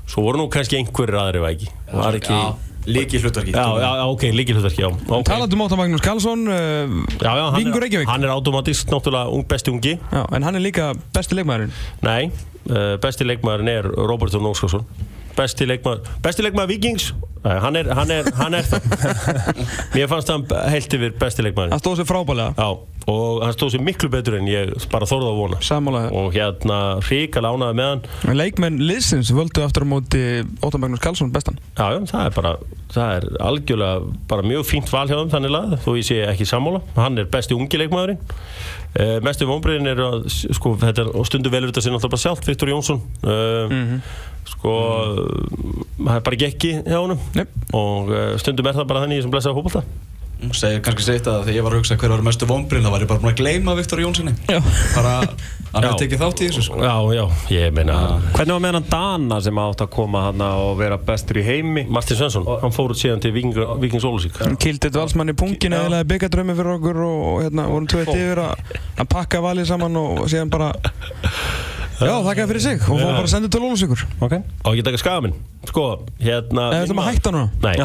[0.10, 1.72] Svo voru nú kannski einhverjir aðri ekki?
[1.94, 2.44] Var ekki Já,
[2.98, 4.90] líki hlutverki Já, já, já, ok, líkilutverki, já.
[4.92, 5.28] Okay.
[5.32, 8.10] Talandi um Óttar Magnús Karlsson uh, Já, já, er, Reykjavík.
[8.10, 9.98] hann er automatist náttúrulega ung, besti ungi.
[10.12, 11.76] Já, en hann er líka besti leikmaðurinn.
[12.06, 12.32] Nei,
[12.70, 14.88] uh, besti leikmaðurinn er Robert Þórn Óskarsson
[15.34, 17.08] Besti leikmaður, besti leikmaður Víkings
[17.44, 18.86] Nei, hann er, hann er, hann er það.
[19.96, 22.68] Mér fannst hann heilt yfir besti leikmaður Hann stóð sér frábælega Já,
[23.12, 25.60] og hann stóð sér miklu betur en ég bara þorði að vona.
[25.68, 28.38] Sammála og hérna hrikalega ánæði með hann.
[28.40, 30.24] Leikmenn liðsins völdu aftur á móti
[30.64, 31.60] Óttar Magnús Karlsson bestan.
[31.76, 32.54] Já, já, það er bara,
[32.96, 36.48] það er algjörlega bara mjög fínt val hjá þeim þannig lað, þó ég sé ekki
[36.48, 36.84] sammála.
[36.96, 38.24] Hann er besti ungi leikmaðurinn.
[38.94, 42.24] Uh, mestu vonbreiðin er að, sko, þetta er, og stundu velur þetta sér náttúrulega bara
[42.24, 43.02] sjálft, Viktor Jónsson.
[43.26, 43.90] Uh,
[44.44, 44.72] Sko,
[45.98, 47.46] það er bara ekki ekki hjá honum Nei.
[47.74, 49.86] og uh, stundum er það bara þannig í þessum blessaða fókbalta.
[50.44, 53.04] Segir kannski seitt að þegar ég var að hugsa hver var mestu vombrinn þá var
[53.06, 54.34] ég bara búin að gleyma Viktor Jónssoni.
[54.92, 55.14] Bara,
[55.72, 57.22] hann hefði tekið þátt í þessu sko Já, já,
[57.54, 57.96] ég meina,
[58.36, 61.86] Hvernig var með hann Dana sem átt að koma hann og vera bestur í heimi?
[61.88, 64.36] Martin Svensson, hann fór út síðan til Víking- Víkings Ólusík.
[64.44, 68.12] Hann kildi þetta valsmann í pungin eða byggadrömmi fyrir okkur og, og hérna vorum tveit
[68.12, 70.74] yfir að, að pakka valið saman og síðan bara
[72.10, 72.82] Já, þakka fyrir sig.
[72.84, 74.36] Og fórum bara að senda til Ólusíkur Ok.
[74.40, 75.38] Ekki að taka skaga minn.
[75.70, 75.86] Sko,
[76.20, 76.68] hérna...
[76.74, 77.48] Eða ætlum að hætta núna?
[77.64, 77.76] Nei,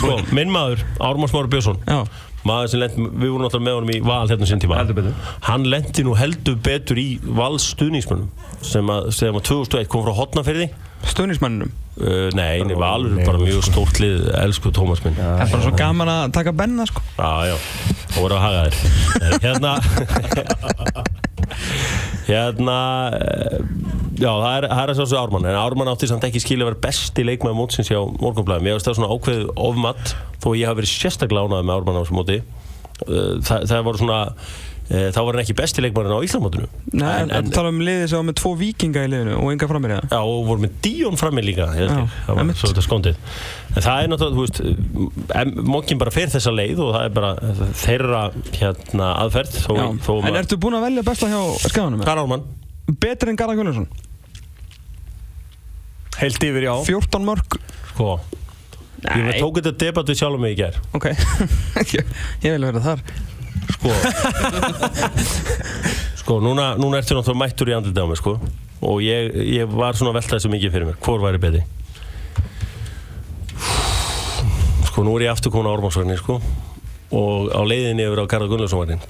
[0.00, 1.78] sko, minn maður, Ármann Smári Björnsson.
[1.86, 2.00] Já,
[2.48, 4.78] maður sem lent, við vorum náttúrulega með honum í val hérna sín tíma.
[4.80, 5.32] Heldur betur.
[5.44, 8.30] hann lendi nú heldur betur í vals stuðningsmönnum
[8.64, 10.70] sem að, sem að 2001 kom frá hotnaferði
[11.08, 15.16] stöðnismanninum uh, nei, nei, valur er bara mjög stórt lið elsku Tómas minn.
[15.16, 17.04] Já, Það er bara svo gaman að taka benna sko.
[17.16, 18.74] Já, og voru að haga þér.
[19.46, 21.18] Hérna
[22.28, 22.78] hérna
[23.16, 23.58] eh,
[24.20, 26.72] já, það er, það er svo svo Ármann en Ármann átti samt ekki skilja að
[26.72, 30.82] vera besti leikmaður mótsins hjá morgunblæðum ég veist það svona ákveðið ofmatt þó ég hafi
[30.82, 32.40] verið sérstaklega ánægð með Ármann á þessu móti.
[33.00, 34.20] Uh, það, það voru svona
[34.90, 36.66] þá var hann ekki besti leikmærin á Íslandmótinu
[36.98, 39.68] Nei, en, en tala um liðið sem var með tvo vikinga í liðinu og enga
[39.70, 42.16] framir eða Já, og voru með Díón frammi líka ég held Já, ég.
[42.26, 42.58] það var einmitt.
[42.58, 43.20] svo þetta skóndið
[43.70, 47.30] en það er náttúrulega, þú veist mokkin bara fer þessa leið og það er bara
[47.84, 48.22] þeirra
[48.58, 49.86] hérna aðferð þó, Já.
[50.08, 52.02] þó En ertu búinn að velja besta hjá skaganum?
[52.02, 52.46] Hvað er Ármann?
[53.06, 53.86] Betri en Garðar Gunnarsson?
[56.20, 57.60] Heilt yfir, já 14 mörg
[57.94, 58.18] Sko
[59.00, 61.06] Ég tók þetta debat við sjálfum mig í gær Ok,
[62.44, 63.04] ég vil vera þar
[63.74, 63.92] Sko.
[66.20, 68.36] Sko, núna, núna ertu náttúrulega mættur í andlita á mig, sko.
[68.80, 70.98] Og ég, ég var svona að velta þessu mikið fyrir mér.
[71.04, 71.62] Hvor væri betri?
[74.90, 76.40] Sko, nú er ég aftur komin á Ormansvagnir, sko.
[77.10, 79.00] Og á leiðinni yfir á Garðar Gunnlaugsson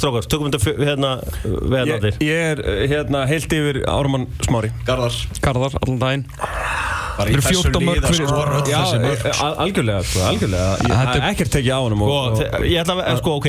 [0.00, 4.72] strákar, tökum þetta hérna Ég, Veðnaldir ég er uh, hérna heilt yfir Ármann Smári.
[4.88, 5.18] Garðar.
[5.44, 6.24] Garðar, allan daginn
[7.18, 9.24] Bara í Eru þessu 14 mörk liði að skora öll þessi mörk.
[9.26, 10.68] eh, al- algjörlega, sko, algjörlega.
[11.18, 13.48] Er- ekkert tekið á honum og, Sko, ég ætla að, sko, ok.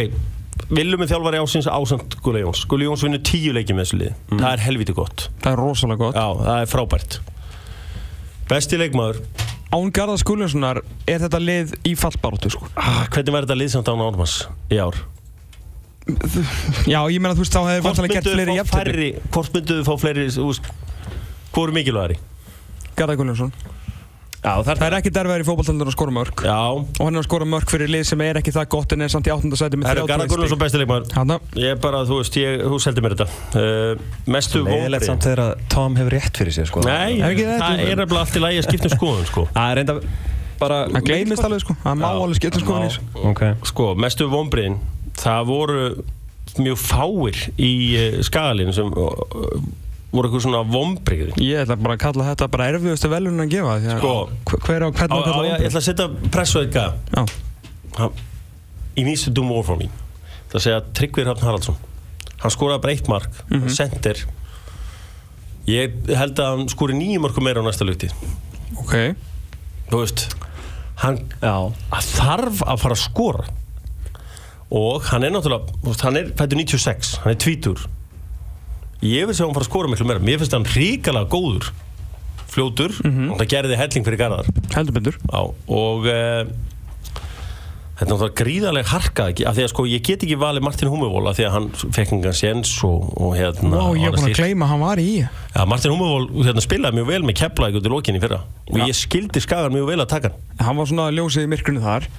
[0.70, 2.66] Viljum við þjálfari ásins ásand Gulli Jóns.
[2.70, 5.30] Gulli Jóns vinnur tíu leikið með þessu lið Það er helviti gott.
[5.42, 6.16] Það er rosalega gott.
[6.16, 7.20] Já, það er frábært.
[8.50, 9.22] Besti leikmaður.
[9.72, 12.66] Án Garðar Gunnarssonar er þetta lið í fallbaróttu sko.
[12.76, 14.98] ah, Hvernig var þetta liðsamt án Ármanns í ár?
[16.90, 19.84] Já, ég meina þú veist þá hefur Hvort vantilega gert mynduðu fleiri færri Hvort mynduðu
[19.86, 20.70] fá fleiri þú veist,
[21.54, 22.18] Hvor er mikilvægari?
[23.00, 23.54] Garðar Gunnarsson
[24.40, 26.56] Já, það Það er ekki derfiðar í fótballtöldur að skora mörg Já.
[26.80, 29.12] Og hann er að skora mörg fyrir lið sem er ekki það gott en er
[29.12, 31.10] samt í áttundasæti með Það er Garðar Gunnarsson besti leikmaður.
[31.18, 33.28] Hanna, Ég er bara, þú veist, ég, þú seldi mér þetta.
[33.52, 35.10] Uh, Mestu Leðilegt vonbrigði.
[35.12, 36.84] samt þegar að Tom hefur rétt fyrir sér sko.
[36.88, 39.44] Nei, það er nefnilega allt í lagi að skipta um skoðun sko.
[39.58, 39.98] Það er enda
[40.64, 41.76] bara það gleymist alveg sko.
[41.84, 43.44] Það má alveg skipta sko hann Ok.
[43.74, 44.80] Sko, mestu vonbriðin
[45.20, 45.84] það voru
[46.64, 48.96] mjög fáir í uh, skagalinu sem
[50.12, 53.76] voru eitthvað svona vonbriði Ég ætla bara að kalla þetta bara erfiðustu velun að gefa
[53.84, 54.14] því að Sko.
[54.66, 57.26] hver- á á, hvernig á, að kalla ég, ég ætla að setja pressu á Já,
[58.00, 58.12] hann,
[58.98, 59.90] he needs to do more for me.
[60.52, 61.76] Það segja Tryggvir Hrafn Haraldsson
[62.40, 63.70] hann skoraði bara eitt mark mm Mhm.
[63.76, 64.16] center.
[65.68, 68.10] Ég held að hann skori nýju marku meira á næsta lukti
[68.80, 69.16] ok.
[69.92, 70.26] Þú veist
[71.04, 71.70] hann Já.
[71.92, 73.46] að þarf að fara að skora.
[74.72, 77.86] Og hann er náttúrulega þú veist, hann er fættur 96, hann er tvítur
[79.06, 80.24] ég vil sjá hann fara að skora miklu meira.
[80.24, 81.70] Mér finnst hann ríkalega góður.
[82.50, 82.96] Fljótur.
[83.30, 84.50] Og það gerði helling fyrir Garðar.
[84.74, 86.50] Heldur Já, og uh,
[88.00, 90.92] þetta er náttúrulega gríðarlega harka ekki, af því að sko ég get ekki valið Martin
[90.92, 94.22] Hummervól af því að hann fekk engan séns og, og hérna Vá, ég er og
[94.22, 95.10] búin að gleyma að hann var í.
[95.22, 98.44] Já, Martin Hummervól hérna, spilaði mjög vel með Keflavík út í lokinni fyrra.
[98.72, 100.54] Og ég skildi skagan mjög vel að taka hann.
[100.64, 102.10] Hann var svona ljósið í myrkrinu þar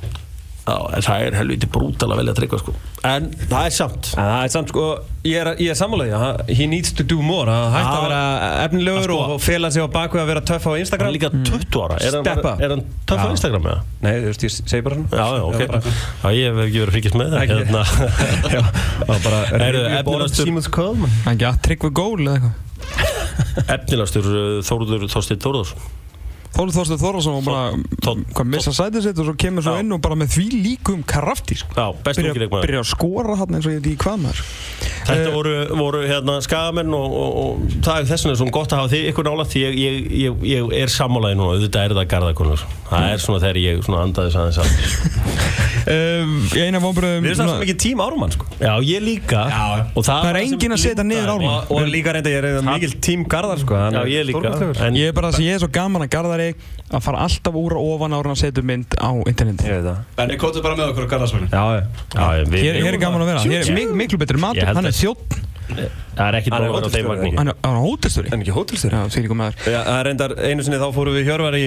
[0.70, 2.72] Já, en það er helviti brútal að velja að tryggva sko.
[3.10, 4.82] En það er samt En það er samt sko,
[5.26, 8.20] ég er, ég er sammálaði He needs to do more Hann hætti að vera
[8.66, 9.16] efnilegur Sko.
[9.34, 12.16] og fela sig á baku að vera töff á Instagram er líka 20 ára Er
[12.18, 12.42] hann, Steppa.
[12.44, 13.30] bara- er hann töff á.
[13.32, 13.82] Instagram með það?
[14.04, 16.90] Nei, þú veist, ég segi bara svona Já, já, ok Já, ég hef ekki verið
[16.90, 17.84] að fylgjast með það hérna.
[18.54, 18.62] Já,
[19.00, 22.68] það var bara review board efnilegastur- Coleman Hann ekki að tryggva gól eða eitthvað
[23.74, 25.88] Efnilegastur uh, Þóruður Þorsteinn Þóruðarsson
[26.50, 27.76] Þóru Þorsteinn Þórðarsson var
[28.34, 31.56] bara missa sætið sitt og svo kemur svo inn og bara með því líkum krafti
[31.60, 31.70] sko.
[32.10, 34.42] Byrja, að skora hann eins og ég veit ekki hvað maður.
[35.10, 38.82] Þetta voru, voru hérna skagamenn og, og, og það er þess vegna svona gott að
[38.82, 42.10] hafa þig ykkur nála því ég, ég, ég, ég er sammálaði núna, auðvitað er það
[42.14, 42.60] garðakonur.
[42.90, 44.68] Það er svona þegar ég svona andaði aðeins að
[45.94, 48.44] um, Í eina vonbröðum Við erum samt mikið tím árumann sko.
[48.58, 49.40] Já, ég líka.
[49.46, 49.62] Já.
[49.94, 51.46] og það, Það er enginn að setja niður mig.
[51.46, 51.54] Ármann.
[51.70, 53.74] Og, og líka reynda, ég er mikil tím Garðar sko
[56.46, 58.96] ég en, Ég bara að ég fara alltaf úr og ofan ára að setja mynd
[58.98, 60.00] á interneti Ég veit það.
[60.16, 61.84] Benni, kóttu bara með okkur á Garðarsvagnin Já, já.
[62.56, 65.38] Hér, er gaman að vera, hér er mik miklu betri Ég matur, hann er þjótt
[65.70, 67.36] Það er ekki er að vera á þeim hótelstjóri, ekki?
[67.38, 68.96] Hann er, hann er En ekki hótelstjóri?
[68.98, 69.60] Já, því líka maður.
[69.70, 71.62] Já, það er reyndar einu sinni þá fórum við Hjörvar í,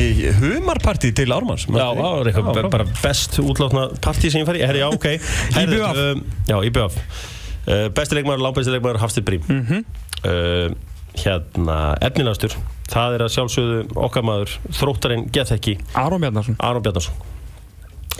[0.00, 0.04] í
[0.40, 1.66] humarpartí til Ármanns.
[1.68, 4.64] Já, það var eitthvað bara best útlátna partí sem ég fær í.
[4.64, 5.06] Herri, já, ok.
[5.60, 6.00] IBF.
[6.06, 9.84] um, Já, IBF uh, Besti leikmaður, langbesti leikmaður, Hafstid Brím Mhm.
[10.24, 10.72] uh,
[11.20, 12.56] Hérna, efnilegastur
[12.90, 17.32] Það er að sjálfsögðu okkar maður Þróttarinn Gethekki, Aron Bjarnarsson Aron Bjarnarsson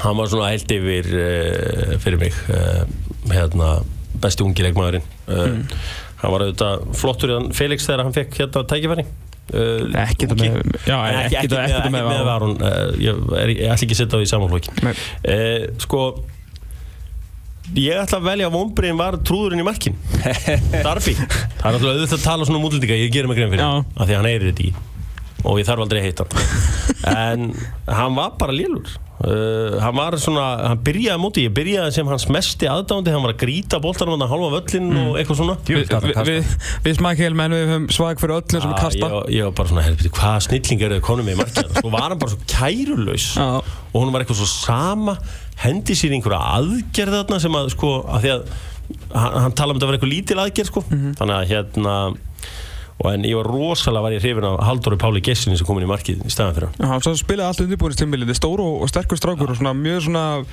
[0.03, 2.81] Hann var svona held yfir uh, fyrir mig uh,
[3.31, 3.69] hérna,
[4.19, 5.05] besti ungi leikmaðurinn.
[5.29, 5.61] Uh,
[6.25, 9.05] Hann var auðvitað flottur í hann Felix þegar hann fekk hérna tækifæri.
[10.33, 10.49] Ungi.
[11.93, 12.55] með ekki, með Aron.
[13.05, 14.95] Ég, ætla ekki að setja það í samanflokki Nei.
[15.29, 16.01] uh, Sko
[17.75, 19.95] Ég ætla að velja að vonbriðin var trúðurinn í markin
[20.85, 21.15] Darby.
[21.17, 23.71] Það er náttúrulega auðvitað að tala svona um útlendinga Ég gerir mig grein fyrir Já.
[23.81, 24.91] af Því að hann eirir þetta ekki.
[25.45, 26.39] Og ég þarf aldrei að heita hann.
[27.15, 27.43] En
[27.93, 28.93] hann var bara lélur.
[29.25, 33.23] Uh, hann var svona, hann byrjaði á móti ég byrjaði sem hans mesti aðdándi hann
[33.25, 35.55] var að grýta boltanum hann að halva völlin og eitthvað svona.
[35.69, 36.57] Við, við, við,
[36.89, 39.11] við smakkel menn við höfum svag fyrir öllum sem Ah, kasta.
[39.13, 40.99] ég, ég var bara svona, helviti, hvaða snilling eru
[45.59, 48.47] svo hann svo svo hendi sér einhverja aðgerð þarna sem að sko, að því að
[49.15, 50.85] hann, hann tala um þetta að vera eitthvað lítil aðgerð sko.
[50.91, 51.15] Mhm.
[51.19, 52.17] þannig að hérna
[52.95, 55.89] og en ég var rosalega var ég hrifin af Halldóri Páli Gessinni sem kom inn
[55.89, 57.01] í markið í staðan fyrir hann.
[57.03, 60.45] Svo spilaði allt undirbúinistimiðli, þetta er stór og, og sterkur strákur og svona mjög svona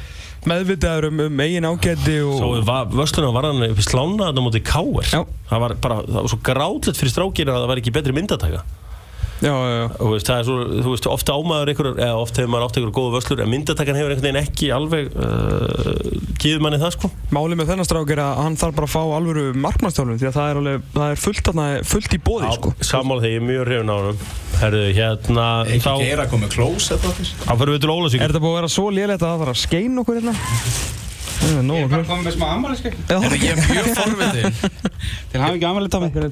[0.50, 4.64] meðvitaður um, um eigin ágæti Svo og vörslunum var hann upp í slána þetta móti
[4.66, 8.14] Káer það var bara, það var svo grátlegt fyrir strákina að það var ekki betri
[8.18, 8.64] myndataka
[9.42, 9.86] já, já, já.
[9.98, 12.80] og veist, það er svo, þú veist, ofta ámaður ykkur, eða ofta hefur maður átt
[12.82, 15.26] ykkur góða vörslur en myndatakan hefur einhvern veginn ekki alveg uh,
[16.42, 17.12] gefið manni það sko.
[17.34, 20.38] Málið með þennan strák er að hann þarf bara að fá alvöru markmannstjálfum því að
[20.38, 22.74] það er, alveg, það er fullt, þarna, fullt í bóði sko.
[22.92, 24.24] Sammála þegar ég er mjög hrifin á hann
[24.62, 28.22] Herðu, hérna Ekki þá, geira að koma með klósett okkur þá fyrir við til Ólasík
[28.22, 31.01] Er þetta búið að vera svo lélægt að það
[31.42, 31.66] að?
[31.66, 34.56] Það er okkur komið með smá ammæliskei En ég er mjög forvitin.
[35.32, 35.68] Til hafa ekki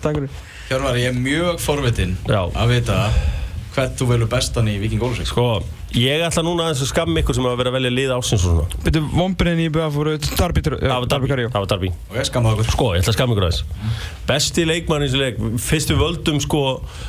[0.06, 0.30] Takk fyrir
[0.69, 2.41] Hjörvar, ég er mjög forvitin Já.
[2.54, 2.98] að vita
[3.74, 5.43] hvert þú velur bestan í Viking Ólusvík Sko,
[5.95, 8.56] ég ætla núna aðeins að skamma ykkur sem hafa verið að velja lið ásins og
[8.56, 8.80] svona.
[8.86, 12.69] Byrju, vombriðin í BF voru Darby Darby það var Darby Og ég skamma okkur.
[12.74, 13.62] Sko, ég ætla að skamma ykkur aðeins.
[14.30, 16.63] Besti leikmann í þessu leik Fyrst við völdum sko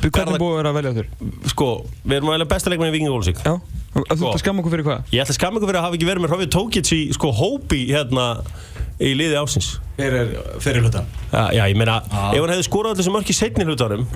[0.05, 1.11] Hvernig er búið að vera að velja þurr?
[1.51, 1.69] Sko,
[2.05, 3.55] við erum að velja besta leikmann í Viking Já,
[3.95, 4.31] þú Sko.
[4.31, 5.01] að skamma okkur fyrir hvað?
[5.11, 7.31] Ég ætla að skamma ykkur fyrir að hafa ekki verið með Hrafið Tókits í sko
[7.35, 8.27] hópi hérna
[9.01, 13.07] í liði ásins Fyrir, fyrir hlutan Já, já ég meina, ef hann hefði skorað allir
[13.09, 14.07] sem mörk í setni hlutanum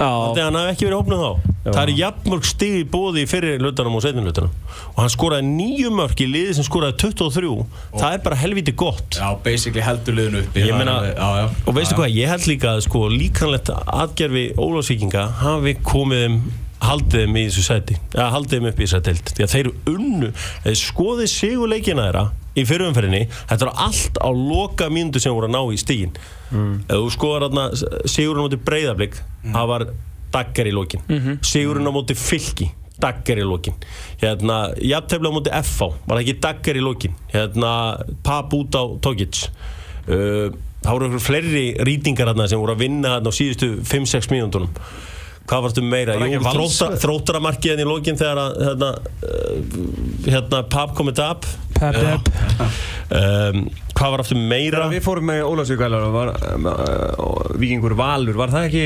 [0.00, 1.56] Þannig að hann hafi ekki verið hópnum þá.
[1.66, 4.54] Það er jafnmörk stig í bóði í fyrir hlutanum og setni hlutanum.
[4.94, 7.50] Og hann skoraði nýju mörk í liði sem skoraði 23
[7.98, 9.18] Það er bara helviti gott.
[9.20, 10.64] Já, basically heldur liðinu uppi.
[10.64, 11.50] Ég meina, já, já.
[11.66, 12.00] og veistu Já, já.
[12.00, 16.40] hvað, ég held líka að sko líkanlegt atgerfi Ólafsvíkinga hafi komið þeim
[16.80, 17.96] haldið þeim í þessu sæti.
[18.14, 19.32] Eða haldið þeim upp í þessu deild.
[19.36, 20.30] Því að þeir unnu,
[20.64, 22.24] þeir skoðið sigurleikina þeirra
[22.58, 26.14] í fyrirumferðinni þetta er allt á loka mínútu sem voru að ná í stígin
[26.50, 26.72] mm.
[26.88, 27.66] ef þú skoðar þarna
[28.10, 29.86] sigurinn á móti breyðablík það var
[30.34, 31.04] daggar í lokin.
[31.46, 33.76] Sigurinn á móti fylki daggar í lokin.
[34.20, 37.14] Hérna, jafntefla á móti FH var ekki daggar í lokin?
[37.32, 37.70] Hérna,
[38.26, 43.32] pap út á Togic uh, það voru fleiri rýtingar hérna sem voru að vinna hérna
[43.32, 44.70] á síðustu 5-6 mínúndunum
[45.50, 46.16] hvað varstu meira?
[46.20, 48.90] Var Jú, Vals- þrótta, þróttaramarkið hérna í lokin þegar að hérna,
[49.26, 51.48] uh, hérna pap komið tap
[51.80, 52.28] Pep, pep
[53.16, 53.62] um,
[53.96, 54.82] hvað var aftur meira?
[54.82, 58.84] Þegar við fórum með Ólafsvík vælar og var uh, Víkingur Valur, var það ekki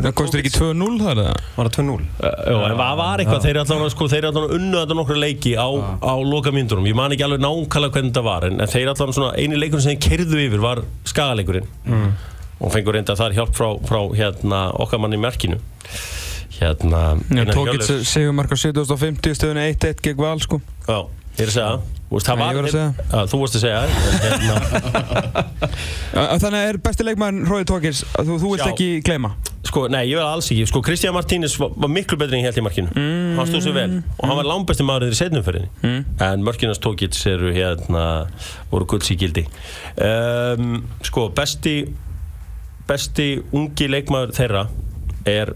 [0.00, 1.32] Það kostur ekki 2-0 þar eða?
[1.56, 1.90] var það 2-0?
[1.90, 5.68] Uh, Jó, en það var eitthvað, þeir eru allavega sko, þetta nokkru leiki á,
[6.00, 8.94] á loka myndunum, ég man ekki alveg nákvæmlega hvernig þetta var, en, en þeir eru
[8.94, 12.08] allavega svona eini leikurinn sem þeir kerðu yfir var skagaleikurinn mm.
[12.64, 15.60] og fengur reynda þar hjálp frá, frá hérna, okkar mann í merkinu
[16.60, 18.10] hérna Já, Einar tókit Hjörleifs.
[18.12, 20.60] segumark á 7050 stöðunni 1-1 gegn val sko.
[20.86, 20.98] Já,
[21.38, 21.70] ég er að segja
[22.10, 22.74] veist, það var, að.
[22.74, 23.80] Já, þú varst að segja
[24.24, 24.56] hérna,
[26.42, 29.32] Þannig er besti leikmann Róði Tókits að þú, þú vilt ekki gleyma?
[29.70, 30.66] Sko, nei, ég vil alls ekki.
[30.66, 32.90] Sko, Kristján Martínez var, var miklu betri en ég held í markinu.
[32.90, 33.36] Mm.
[33.38, 33.90] Hann stóð sér vel.
[34.16, 35.92] Og hann var langbesti maður í setnumferðinni
[36.26, 38.04] En mörkinans tókits eru hérna
[38.72, 39.44] voru gulds í gildi.
[40.00, 41.76] Um, Sko, besti
[42.90, 44.64] besti ungi leikmaður þeirra
[45.30, 45.52] er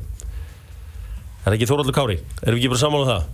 [1.45, 2.19] Er það ekki Þóraldur Kári?
[2.43, 3.25] Erum við ekki bara sammála um það?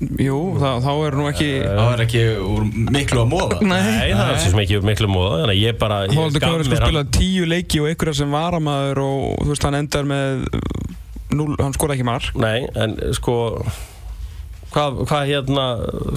[0.00, 2.62] Jú, þá, þá er nú ekki Það var ekki úr
[2.94, 5.78] miklu að móða Nei, Nei, það er svo sem ekki miklu móða Þannig að ég
[5.82, 9.48] bara Þóraldur Kári sko mér hann- spila tíu leiki og einhverja sem varamæður og þú
[9.50, 10.46] veist hann endar með
[11.36, 12.30] núl, hann skora ekki mark.
[12.42, 13.34] Nei, en sko
[14.72, 15.66] hvað, hvað hérna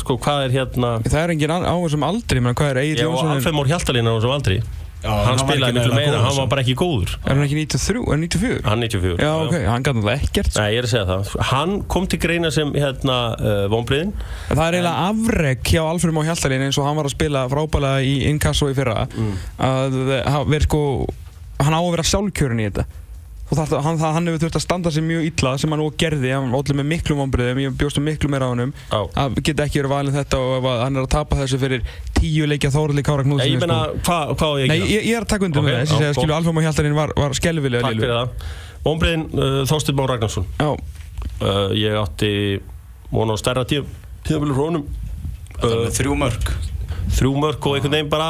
[0.05, 3.07] sko, hvað er hérna Það er engin á þessum aldri, menn hvað er Egil Já,
[3.09, 4.57] og Jónsson er, Alfred Mór Hjaltalín á þessum aldri.
[4.61, 7.13] Já, hann spilaði miklu meira, hann var bara ekki góður.
[7.23, 8.61] Er hann ekki 93, er 94?
[8.67, 10.61] hann 94 Já, ok, hann gæti náttúrulega ekkert sko.
[10.63, 11.33] Nei, ég er að segja það.
[11.51, 16.15] Hann kom til greina sem hérna uh, vonbriðin En Það er eiginlega afreg hjá Alfred
[16.15, 19.03] Má Hjaltalín eins og hann var að spila frábælega í Inkasso í fyrra.
[19.59, 20.83] Að það verið sko
[21.63, 22.87] hann á að vera sjálfkjörun í þetta
[23.49, 25.97] og það, hann, það, hann hefur þurft að standa sig mjög illa sem hann og
[25.99, 28.71] gerði, hann allir með miklum vonbriðum ég bjóstu miklu meira á honum.
[28.89, 28.99] Já.
[29.23, 31.85] að geta ekki verið valin þetta og hann er að tapa þessu fyrir
[32.17, 35.31] tíu leikja Þóraldi Kára Knúðsson Ég meina, hvað hva á ég ég, ég er að
[35.35, 38.51] taka undir Ok, með skilu, Alfred Má Hjaltalín var, var skelvilega Takk fyrir það.
[38.83, 40.47] Vonbriðin, uh, Þorstin Már Ragnarsson.
[40.59, 42.33] Já, uh, Ég átti
[43.13, 43.85] von á stærra tíu
[44.27, 44.87] hrónum
[45.59, 46.53] Það var með þrjú mörg
[47.13, 48.29] þrjú mörg og einhvern veginn bara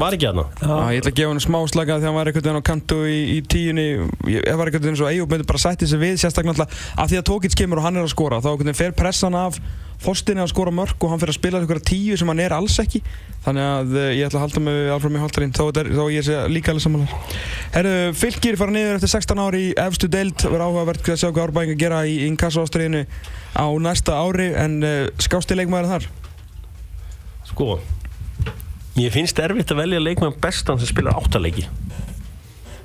[0.00, 2.46] var ekki aðna Já, ég ætla að gefa hann smá slaka þegar hann var einhvern
[2.46, 3.86] veginn á kantu í, í tíunni.
[4.30, 7.20] Ég var einhvern veginn svo Eyjúb myndi bara sætti sig við sérstaklega náttúrulega af því
[7.22, 9.60] að Tókits kemur og hann er að skora þá einhvern veginn fer pressan af
[10.00, 12.78] Þorstinni að skora mörg og hann fer að spila einhverja tíu sem hann er alls
[12.80, 13.02] ekki.
[13.44, 16.24] Þannig að eh, ég ætla að halda mig Alfred mig Haldarinn þó, er- þó ég
[16.24, 17.18] sé líka alveg samanlega
[17.74, 21.50] Herru, fylgir fara niður eftir 16 ári í efstu deild verður áhugavert að sjá hvað
[21.50, 23.04] árbæðingar gera í inkasso ástriðinu
[23.60, 26.08] á næsta ári en uh, skásti leikmaður þar?
[27.52, 27.74] Sko
[29.00, 31.66] Ég finnst erfitt að velja leikmann bestan sem spilar áttaleiki.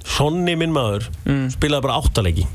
[0.06, 1.48] Sonni minn maður Mm.
[1.56, 2.46] spilaði bara áttaleiki.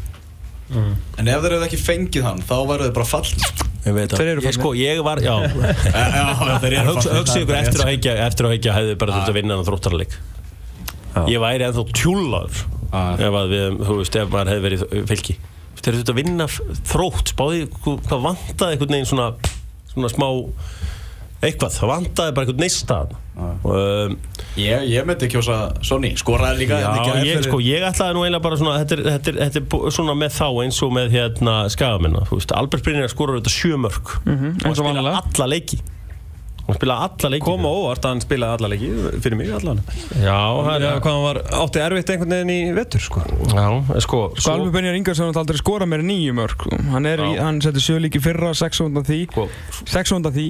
[1.18, 3.42] En ef þeir hefðu ekki fengið hann, þá væru þeir bara fallið
[3.88, 5.32] Ég veit Þeir eru Ég sko, ég var, já.
[6.86, 10.14] Hugsa ykkur eftir að heikja Eftir að heikja hefði bara þurft að vinna hann þróttarleik
[11.26, 12.60] Ég væri ennþá tjúlaður.
[12.94, 15.34] Ef að við, þú veist, ef maður hefði verið fylki.
[15.80, 16.46] Þeir eru þetta að vinna
[16.92, 19.26] þrótt Spáði hvað hvað vantaði einhvern veginn svona
[19.90, 20.28] Svona smá
[21.40, 22.96] Eitthvað, það vantaði bara einhvern neista
[23.40, 24.16] og um,
[24.60, 25.54] Ég, ég myndi kjósa
[25.86, 28.98] Sonny, skoraði líka Já, ekki ég, fyrir- sko, ég ætlaði nú eiginlega bara svona þetta
[28.98, 32.52] er, þetta, er, þetta er svona með þá eins og með hérna skagaminna, þú veist,
[32.60, 35.80] Albert Brynjar skorur þetta sjö mörg Mhm, eins og spila alla leiki
[36.70, 37.44] hann spilaði alla leiki.
[37.46, 38.90] Kom á óvart að hann spilaði alla leiki
[39.24, 39.80] fyrir mig allan.
[40.14, 43.22] Já, það Já, hvað hann var átti erfitt einhvern veginn í vettur sko.
[43.50, 46.80] Já, en sko, Sko Alveg Benjar Ingarsson har aldrei skorað meira en nýju mörg sko.
[46.94, 49.20] Hann, er, í, hann setti sjölíki fyrra, sex undan því.
[49.32, 49.46] Sko,
[49.90, 50.46] Sex undan því.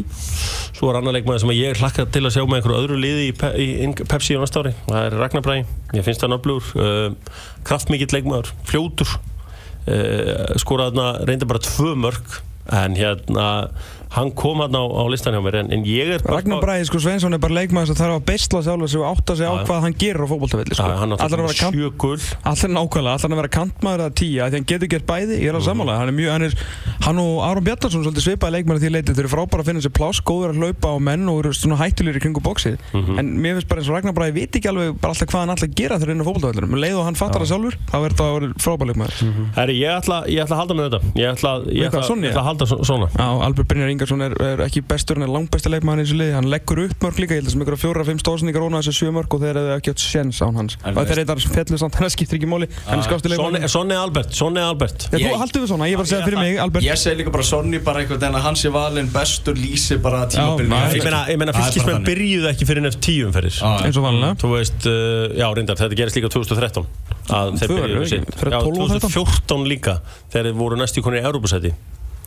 [0.76, 3.32] Svo er annar leikmaður sem ég hlakka til að sjá með einhverju öðru liði í,
[3.40, 3.66] Pe í
[4.10, 4.74] Pepsi á næsta ári.
[4.86, 7.34] Það er Ragnar Bræði, ég finnst það nöflur uh,
[7.68, 9.16] kraftmikill leikmaður, fljótur.
[9.90, 11.48] Uh, skoraði þarna reyndi
[14.10, 16.98] hann kom hann á, á listan hjá mér en, en ég er Ragnar Bræði sko
[16.98, 19.80] Sveinsson er bara leikmaður sem þarf að beisla sjálf sig og átta sig á hvað
[19.84, 20.82] hann gerir á fótboltavilli sko.
[20.82, 24.48] Hann Allar að vera kant sjö gull Allar nákvæmlega, allar að vera kantmaður eða tíja
[24.50, 25.80] því hann getur gert bæði, ég er Mhm.
[25.86, 26.52] að hann er mjög, hann er,
[27.06, 29.94] hann og Aron Bjarnarsson svolítið svipaði leikmaður því leiti, þeir eru frábæra að finna sér
[29.94, 33.18] pláss, góður að hlaupa á menn og eru hættulir í kringu bóksið Mhm.
[33.18, 35.50] en mér finnst bara eins og Ragnar Bræði veit ekki alveg alltaf hvað hann
[44.00, 46.00] er á það er þetta þetta Ingarsson er, er ekki bestur, hann er langbæsti leikmaður
[46.00, 48.20] í þessu liði, hann leggur upp mörg líka, ég held að sem ykkur fjóra, fimm
[48.22, 50.76] stóðsendingar óna þessu sjö mörg og þeir hefðu ekki átt sjens án hans.
[50.84, 53.36] En Og þeir veist- eitthvað fellu samt, hann skiptir ekki móli, hann er skásti Sonni,
[53.36, 53.68] leikmaður.
[53.74, 54.98] Sonni Albert, Sonni Albert.
[55.10, 56.84] Já, þú Ég- haldur við svona, ég var að segja fyrir mig, Albert.
[56.86, 60.24] Ég segi líka bara Sonny bara einhvern veginn að hann sé valinn bestur lýsi bara
[60.30, 60.70] tímabilinu.
[60.70, 63.60] Já, Ég meina, ég meina Það er bara fylgismenn byrjuðu ekki fyrir nefn tíu umferðis
[63.60, 64.04] Já, eins og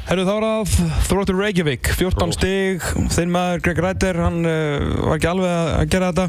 [0.09, 0.73] herru þá er það
[1.07, 2.33] Þróttur Reykjavík, 14 Ró.
[2.35, 6.27] stig, þinn maður Greg Reiter, hann uh, var ekki alveg að gera þetta.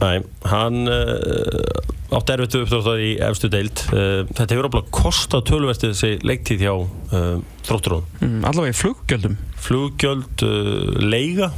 [0.00, 0.20] Nei,
[0.52, 6.12] hann uh, átti erfitt uppdráttar í efstu deild uh, Þetta hefur alveg kostað tölversti þessi
[6.26, 6.74] leiktíð hjá
[7.66, 9.34] þrótturóðum Mm, allavega í fluggjöldum.
[9.66, 10.46] Fluggjöld,
[11.10, 11.50] leiga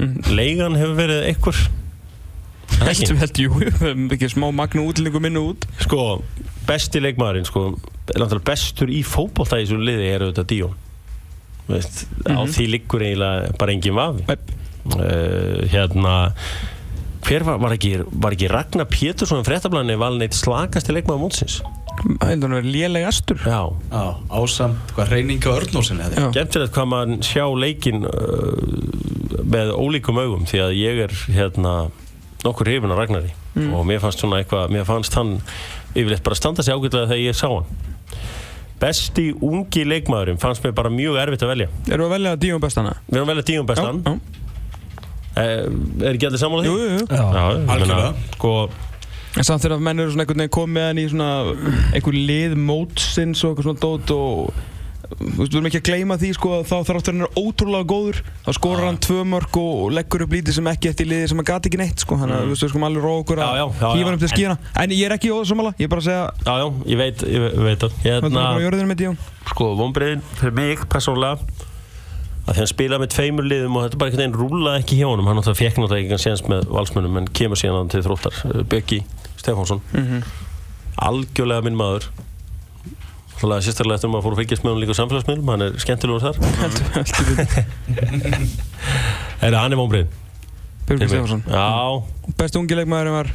[0.00, 0.22] Mm.
[0.32, 1.58] Leigan hefur verið einhver
[2.70, 2.86] Það.
[2.90, 3.50] Heldur, heldur, jú,
[4.16, 5.66] ekki smá magnu útlendingu minnu út.
[5.84, 6.04] Sko,
[6.68, 7.64] besti leikmaðurinn sko,
[8.10, 10.78] náttúrulega bestur í fótbolta í þessu liði er auðvitað Díón
[11.70, 12.50] Veist, á Mhm.
[12.50, 16.14] því liggur eiginlega bara engin vafi uh, hérna
[17.26, 21.60] hver var, var ekki, var ekki Ragnar Pétursson fréttablaðinni valin eitt slagasti leikmaður mótsins
[22.24, 23.38] Heldur hann verið léleg astur.
[23.44, 23.60] já,
[23.92, 24.02] Já,
[24.40, 26.30] ásamt hvað reyninga örnósinni hefði Já.
[26.38, 31.74] Gemtilegt hvað maður sjá leikin uh, með ólíkum augum því að ég er hérna
[32.44, 33.72] nokkur hrifin af Ragnari Mm.
[33.74, 35.32] og mér fannst svona eitthvað, mér fannst hann
[35.94, 37.66] yfirleitt bara standa sig ágætlega þegar ég sá hann
[38.80, 42.60] besti ungi leikmaðurinn fannst mér bara mjög erfitt að velja Erum við að velja Díon
[42.62, 42.92] bestana?
[43.10, 44.20] við erum að velja tíum bestan Já, já.
[45.42, 46.70] eh, er ekki allir sammála því?
[46.70, 47.06] Jú, jú, jú.
[47.74, 48.14] Algjörlega.
[48.36, 48.54] sko,
[49.36, 51.28] En samt þegar menn eru svona einhvern veginn komið með hann í svona
[51.94, 54.54] einhver lið mótsins og eitthvað svona dót og
[55.18, 58.20] við erum ekki að gleyma því sko að þá þráttur hann er ótrúlega góður.
[58.46, 61.48] Þá skorar hann tvö mörg og leggur upp lítið sem ekki eftir liði sem hann
[61.50, 62.18] gati ekki neitt sko.
[62.20, 64.06] Að þú veist, við skum alveg róa okkur Já, já, að já, hýfa já.
[64.06, 66.52] hann upp til skýra en ég er ekki óðsámála, ég er bara að segja já,
[66.60, 67.98] já, ég veit, ég veit það.
[68.04, 69.18] Hérna, hérna, bara jörðinu með Díón
[69.50, 71.38] sko, vonbreiðin fyrir mig persónulega
[72.46, 75.06] að því hann spilaði með tveimur liðum og þetta bara einhvern veginn rúlaði ekki hjá
[75.10, 75.26] honum.
[75.28, 78.62] Hann náttúrulega fekk náttúrulega ekki séns með valsmönnum en kemur síðan hann til þróttar uh,
[78.70, 79.02] Böggi
[79.38, 79.82] Stefánsson.
[79.94, 80.24] Mhm.
[81.00, 82.08] algjörlega minn maður
[83.40, 85.70] Þannig sérstaklega eftir að maður fór að fylgjast með hann líka á samfélagsmiðlum hann er
[85.80, 86.36] skemmtilegur þar.
[89.40, 90.10] Er hann er vonbreiðin
[90.88, 91.66] Björgur Stefánsson Já,
[92.40, 93.30] Besti ungi leikmaðurinn var?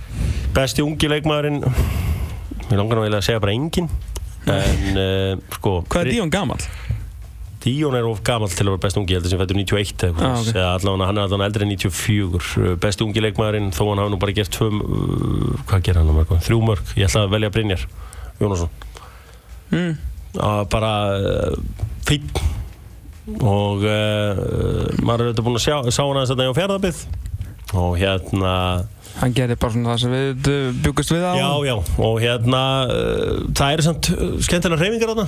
[0.55, 3.87] Besti ungi leikmaðurinn mér langar eiginlega að segja bara engin
[4.45, 6.61] en uh, sko Hvað er Díón gamall?
[7.65, 10.03] Díón er of gamall til að vera best ungi, ég held að sem fættur 91
[10.05, 10.57] eða Ah, eitthvað, ok.
[10.59, 14.19] eða allavega hann er allavega eldri en 94 best ungi leikmaðurinn, þó hann hafi nú
[14.21, 17.49] bara gert tvö, uh, hvað gerir hann á mörgum, þrjú mörg ég ætla að velja
[17.55, 17.87] Brynjar
[18.37, 18.69] Jónasson
[19.75, 19.95] Mm.
[20.71, 21.55] bara uh,
[22.07, 22.27] fín
[23.41, 26.99] og uh, maður er auðvitað búinn að sjá, sá hann aðeins þetta á fjárðabið
[27.75, 28.53] og hérna
[29.15, 30.47] Hann gerir bara svona það sem við
[30.83, 31.33] byggust við á.
[31.39, 32.61] Já, já, og hérna
[32.91, 34.09] uh, það eru samt
[34.43, 35.27] skemmtilega hreyfingar þarna.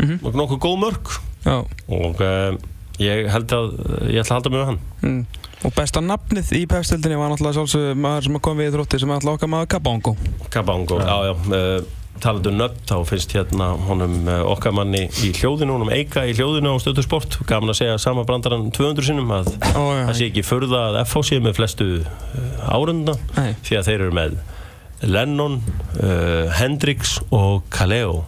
[0.00, 0.20] Mhm.
[0.24, 1.10] og nokkuð góð mörg
[1.44, 1.56] Já.
[1.88, 2.56] og uh,
[3.00, 3.66] ég held að
[4.12, 4.80] ég ætla að halda mig með hann.
[5.04, 5.22] Mm.
[5.60, 9.10] Og besta nafnið í pefstildinni var náttúrulega sjálfsög maður sem kom við í þrótti sem
[9.10, 10.14] er alltaf okkar maður Kabongo.
[10.52, 11.34] Kabango, já, já,
[12.20, 16.34] talandi um nöfn þá finnst hérna honum uh, okkar manni í hljóðinu, honum Eika í
[16.36, 20.44] hljóðinu á stöðu sport, gaman að segja sama brandarann 200 sinnum að það sé ekki
[20.46, 23.54] furða að FH sé með flestu uh, árunda Nei.
[23.66, 24.38] því að þeir eru með
[25.00, 25.56] Lennon,
[26.02, 28.24] uh, Hendrix og Kaleo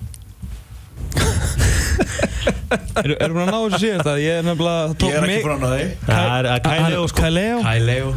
[3.03, 4.09] Eru er búin að ná þessu síðast?
[4.09, 6.49] Að ég er nefnilega Ég er ekki frá náði Það er
[7.13, 7.23] sko.
[7.23, 8.13] Kaleo Kæleo.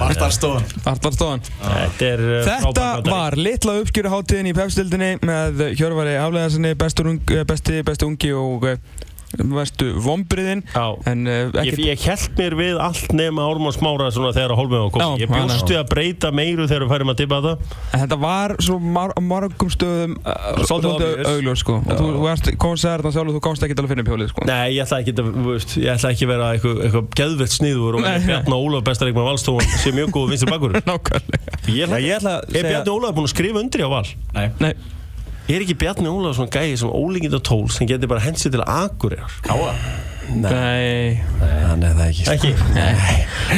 [0.00, 1.44] Bartarstóðan Artar stóðan
[1.98, 3.10] Þetta brandari.
[3.10, 8.68] var litla uppskjöruháttíðin í pefstildinni með Hjörvari Afleðarsinni, bestur ung, eh, besti, besti ungi og
[9.38, 10.84] eh, vestu vombriðin Já.
[11.10, 14.60] en uh, Ég, ekkert ég held mér við allt nema Ármann Smára svona þegar að
[14.62, 15.24] hólmið var Já, komið.
[15.24, 17.64] Ég hann- bjóst við að breyta meiru þegar við færum að tippa það.
[17.94, 22.28] en þetta var svo mar á margum stöðum uh, Svolítið augljós sko og þú, þú
[22.32, 24.74] erst, komst að þetta sjálf og þú komst ekki til að finna pjólið sko Nei,
[24.76, 28.04] ég ætla ekki, að, veist, ég ætla ekki að vera eitthvað, eitthvað geðvett sniður og
[28.04, 28.26] Nei, nei.
[28.28, 30.76] Bjarni Ólaf bestaríkma valstofun sé mjög góð vinstir bakur.
[30.90, 33.90] Nákvæmlega Ég ætla, Já, ég ætla að er Bjarni Ólaf búinn að skrifa undir á
[33.94, 34.04] val?
[34.34, 34.72] Nei Nei,
[35.44, 38.62] Er ekki Bjarni Ólaf svona gæði sem ólíkind og tól sem getur bara hensi til
[38.64, 39.34] Akureyrar?
[39.44, 39.74] Káa
[40.32, 41.20] nei.
[41.40, 42.52] Hann er það ekki Ekki?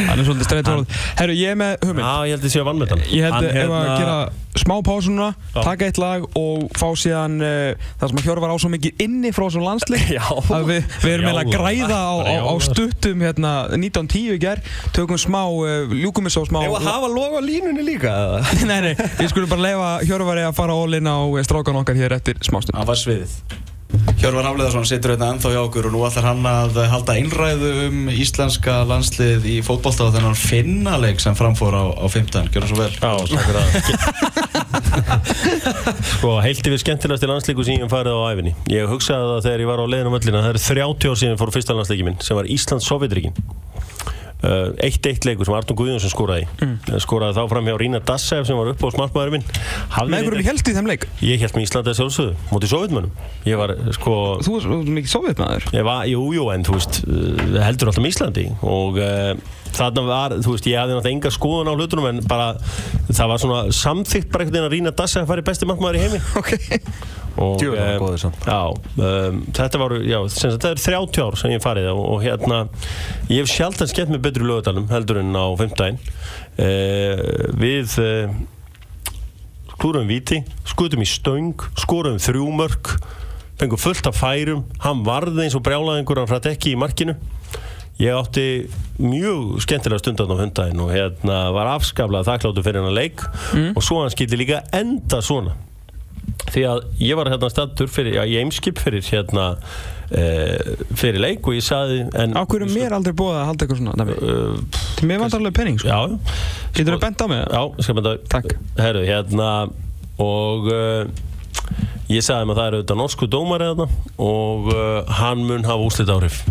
[0.06, 2.02] Hann er svolítið stræðið tólað Herru, ég er með hugmynd.
[2.06, 3.04] Já, ég held að ég sé að vannmetan.
[3.12, 4.18] Ég held Hann að ef að hérna- gera
[4.56, 5.60] smá pásuna, Já.
[5.66, 9.32] taka eitt lag og fá síðan uh, það sem að Hjörvar á svo mikið inni
[9.36, 10.06] frá svona landsleik.
[10.16, 10.24] Já.
[10.32, 14.64] að við, við erum eiginlega að græða á, á, á stuttum hérna 1910 í ger
[14.96, 18.40] tökum smá, uh, ljúkum við svo smá Ef að hafa log á línunni líka eða?
[18.72, 22.00] Nei, nei, við skulum bara leifa Hjörvari að fara all in á eh, strákan okkar
[22.00, 23.36] hér eftir smástund Hann var sviðið
[24.20, 28.08] Hjörvar Hafleðarsson situr hérna ennþá hjá okkur og nú ætlar hann að halda einræðu um
[28.12, 32.50] íslenska landslið í fótbolta og þennan finnaleik sem framfór á, á 15.
[32.54, 34.36] Gjör það svo vel Já, takk fyrir það.
[36.14, 38.52] sko, heilt yfir skemmtilegasti landslíku sem ég hef farið á æfinni.
[38.72, 40.42] Ég hugsaði það þegar ég var á leiðin á möllina.
[40.44, 43.34] Það eru 30 ár síðan fór fyrsta landsleiki minn sem var Íslands-Sovjetríkin.
[44.44, 46.44] Uh, 1-1 leikur sem Arnur Guðjónsson skoraði.
[46.60, 46.74] Mm.
[47.00, 49.46] skoraði þá fram hjá Rína Dassev sem var upp á smartmaður minn.
[49.94, 51.06] Hafði Með hverjum reyndar- helst í þeim leik?
[51.24, 53.10] Ég held með Íslandi að sjálfsögðu mútið sovjetmönnum
[53.48, 54.14] ég var sko
[54.44, 57.00] Þú svo mikið sovjet maður ég var, jú, jú, en þú veist
[57.64, 58.46] heldur alltaf með Íslandi.
[58.76, 59.32] Og uh,
[59.76, 62.48] þarna var, þú veist, ég hafði náttúrulega enga skoðun á hlutunum en bara
[63.10, 66.00] það var svona samþykkt bara einhvern veginn að Rína Dassev að fara í besti markmaður
[66.00, 66.24] í heimi.
[67.36, 67.58] Ok.
[67.60, 68.44] Djöfull var eh, góður samt.
[68.48, 68.60] já,
[68.96, 72.60] um, þetta var já, þetta er 30 ár sem ég farið og, og hérna,
[73.28, 77.20] ég hef sjaldan skemmt mig betur í lögadalum heldur en á 15 uh,
[77.60, 78.32] við uh,
[79.76, 82.94] klúrum viti skutum í stöng, skorum þrjú mörk
[83.60, 84.64] fengum fullt af færum.
[84.84, 87.16] Hann varði eins og brjálaði einhverjan frætt ekki í markinu
[88.02, 88.46] ég átti
[89.00, 93.22] mjög skemmtilega stundan á hundaginn og hérna var afskaflað þakkláttu fyrir hennar leik
[93.76, 95.54] og svo hann skildi líka enda svona
[96.50, 99.46] því að ég var hérna stattur fyrir, já, í Eimskip fyrir hérna
[100.10, 100.24] e,
[100.98, 103.80] fyrir leik og ég saði en, Á hverju er mér aldrei búið að halda eitthvað
[103.80, 104.16] svona dæmi?
[104.20, 106.18] uh, Til mér vantar alveg penning sko já,
[106.76, 107.40] Getur þú bent á mig?
[107.46, 108.54] já, skal maður Takk.
[108.82, 109.48] herru, hérna
[110.22, 111.08] og uh,
[112.12, 113.88] ég sagði maður það er auðvitað norsku dómari þarna
[114.28, 116.42] og uh, hann mun hafa úslit áhrif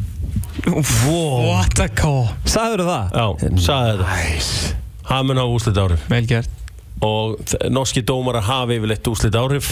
[0.66, 2.28] What a call.
[2.50, 3.16] Sagður það?
[3.16, 4.76] já, sagði þetta.
[5.12, 6.62] Hann mun hafa úslit áhrif Vel gert.
[7.06, 7.36] Og
[7.76, 9.68] norski dómara hafi yfirleitt úslit áhrif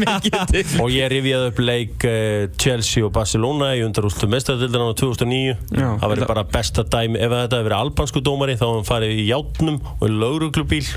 [0.00, 4.96] Mikið til og ég rifjaði upp leik uh, Chelsea og Barcelona í undarústum mestadildina á
[4.96, 5.42] 2009
[5.76, 5.90] Já.
[6.00, 9.12] það verður bara besta dæmi ef þetta hefur verið albansku dómari þá hefur hann farið
[9.20, 10.88] í játnum og í lauruglubíl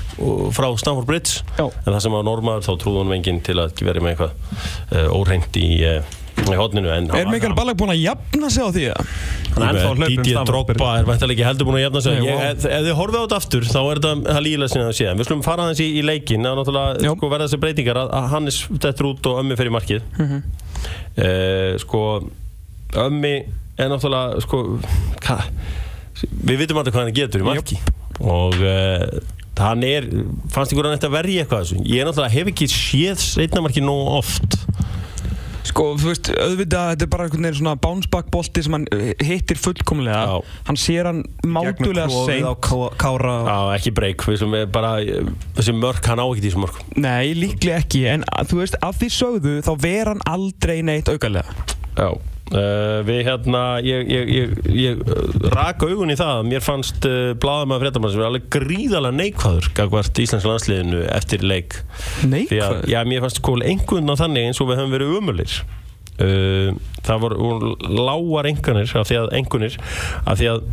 [0.56, 1.44] frá Stamford Bridge.
[1.60, 1.66] Já.
[1.68, 4.32] en það sem var normaður þá trúði hann enginn til að ekki verið með eitthvað
[4.96, 6.16] uh, óreint í, uh,
[6.54, 9.12] í hodninu en Er Mikael Ballack búinn að jafna sig á því að?
[9.50, 12.02] Hann er ennþá að um Dídí Stamford Drogba er væntalega ekki heldur búin að jafna
[12.04, 12.18] sig.
[12.18, 12.44] Nei, ég, vá.
[12.50, 15.28] ef, ef þið horfið á þetta aftur þá er þetta lígilega sinna að sé við
[15.28, 18.60] skulum fara aðeins í, í leikin er náttúrulega sko, verða þessi breytingar að, að Hannes
[18.86, 20.06] dettur út og ömmi fyrir markið.
[20.18, 20.44] Mhm.
[21.26, 22.04] uh, sko
[23.06, 23.34] ömmi
[23.80, 24.62] er náttúrulega sko
[25.26, 25.40] hva,
[26.30, 27.80] við vitum alltaf hvað hann getur í marki.
[28.20, 29.20] Og uh,
[29.60, 30.06] hann er
[30.52, 31.82] fannst ykkur að verja eitthvað af þessu?
[31.84, 34.56] Ég er náttúrulega hef ekki séð seinnamarki nógu oft
[35.68, 38.86] Sko, þú veist, auðvitað, þetta er bara einhvern veginn svona bounce back bolti sem hann
[38.96, 40.22] eh, hittir fullkomlega.
[40.26, 40.56] Já.
[40.70, 42.64] Hann sér hann mátulega Gegnum klofið á seint.
[42.66, 43.34] Ká- Kára.
[43.46, 44.94] Já, ekki breyk, við sem er bara
[45.58, 46.80] þessi mörk, hann á ekki þessi mörk.
[46.96, 51.54] Nei, líklega ekki, en þú veist, af því sögðu þá ver hann aldrei neitt aukalega.
[52.00, 52.08] Já,
[52.50, 57.04] Uh, við hérna, ég, ég, ég, ég uh, rak augun í það að mér fannst
[57.06, 61.78] uh, blaðamaður fréttamann sem er alveg gríðalega neikvæður gagvart Íslands landsliðinu eftir leik.
[62.26, 62.88] Neikvæður?
[62.90, 65.60] já, mér fannst sko einhvern á þannig eins og við höfum verið umulir
[66.20, 66.76] uh,
[67.06, 69.78] það voru lágar engunir af því að engunir
[70.24, 70.64] af því að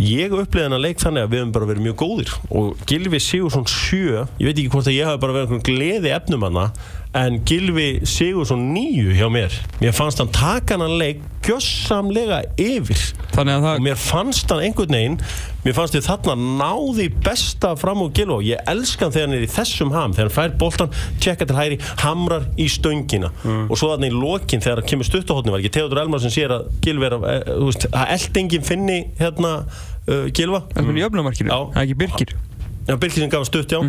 [0.00, 2.30] ég upplýði hennar leik þannig að við höfum bara verið mjög góðir.
[2.56, 3.98] Og Gilvi Sigursson 7
[4.40, 6.70] ég veit ekki hvort að ég hafi bara verið einhvern gleði efnum hana
[7.12, 9.54] en Gilvi Sigursson 9 hjá mér.
[9.80, 13.00] Mér fannst hann taka hann leik gjössamlega yfir.
[13.34, 15.16] Þannig að og það, mér fannst hann einhvern veginn
[15.64, 19.36] mér fannst ég þarna náði besta fram úr Gilva og ég elska hann þegar hann
[19.40, 20.14] er í þessum ham.
[20.14, 20.94] Þegar hann fær boltan,
[21.24, 23.32] tjekka til hæri hamrar í stöngina.
[23.66, 26.54] Og svo þarna í lokin þegar hann kemur stuttuhotni var ekki Theodor Elmar sem sér
[26.60, 31.50] að Gilvi er að, eh, að eldingin finni hérna uh, Gilva það er í öfnumarkinu,
[31.50, 31.58] Já.
[31.74, 32.38] það er ekki Birgir?
[32.86, 33.80] Já, Birkir sem gaf hann stutt, já.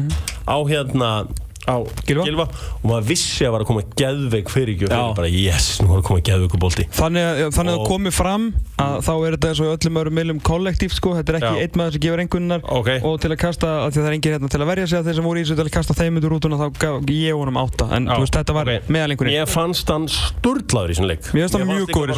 [0.49, 1.11] Á hérna
[1.71, 2.45] á Gylfa.
[2.81, 5.15] og maður vissi að var að koma geðveik fyrir ekki og Já.
[5.21, 6.85] bara yes, nú var að koma geðveiku bolti.
[6.91, 8.43] Þannig að, þannig að Og- það komið fram
[8.81, 11.75] að þá er þetta eins og öllum öðrum meilum kollektíft sko, þetta er ekki einn
[11.81, 12.61] maður sem gefur engunnar.
[12.67, 12.89] Ok.
[13.03, 14.99] og til að kasta, að því að það er engin hérna til að verja sig
[14.99, 16.95] að þeir sem voru í þessu til að kasta þeim út úr rútuna þá gaf
[17.11, 18.89] ég honum átta, en veist þetta var ok.
[18.91, 19.33] meðalengurinn.
[19.37, 21.23] Mér fannst hann sturglaður í þessum leik.
[21.31, 22.15] Mér fannst hann mjög góður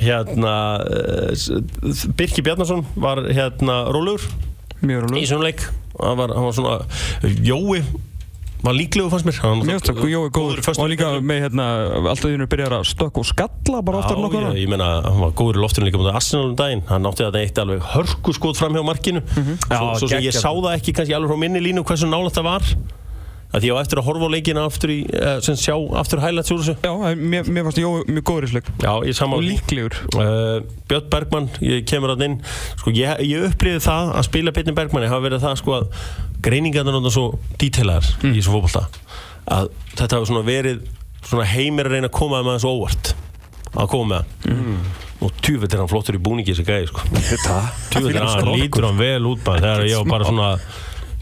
[0.00, 3.82] Hérna uh, Birki Bjarnason var hérna
[4.80, 5.18] Mjög í rólegur.
[5.20, 5.66] þessum leik.
[6.00, 6.78] Hann var, hann var svona
[7.44, 7.82] Jói
[8.60, 9.38] var líklegu fannst mér.
[9.40, 10.60] Finnst það Jói góður.
[10.76, 11.66] og líka með hérna
[12.00, 15.20] alltaf því að byrja að stökk og skalla bara oftar en Já, ég, meina, hann
[15.22, 18.34] var góður í loftinu líka mútið Arsenal um daginn, hann átti þetta eitt alveg hörku
[18.36, 19.22] skot fram hjá markinu.
[19.24, 19.56] Mhm.
[19.64, 22.36] svo, Já, svo sem ég sá það ekki kannski alveg frá minni línu hversu nálægt
[22.36, 22.62] það var
[23.50, 26.52] að ég á eftir að horfa á leikina aftur í, eh, sem sjá aftur highlights
[26.54, 29.42] úr þessu Já, mér, mér fannst Jói mjög góður í leik Já, ég og saman
[29.42, 29.96] líklegur.
[30.14, 32.36] Uh, Björn Bergmann, ég kemur að inn
[32.78, 35.90] sko, ég, ég upplýði það að spila Björn Bergmanni hafa verið það sko að
[36.46, 38.32] greiningarnar náttúrulega svo dítilegar Mm.
[38.32, 38.86] í þessu fótbolta
[39.50, 40.86] að þetta hafa svona verið
[41.26, 43.14] svona heimir að reyna að koma með þessu óvart
[43.74, 44.78] að koma með hann Mm.
[45.20, 47.02] og tjúfitt er hann flottur í búningi þessi gæði sko.
[47.12, 47.56] Þetta
[47.92, 50.48] tjúfitt er hann, lítur hann vel út bara þegar ég var bara svona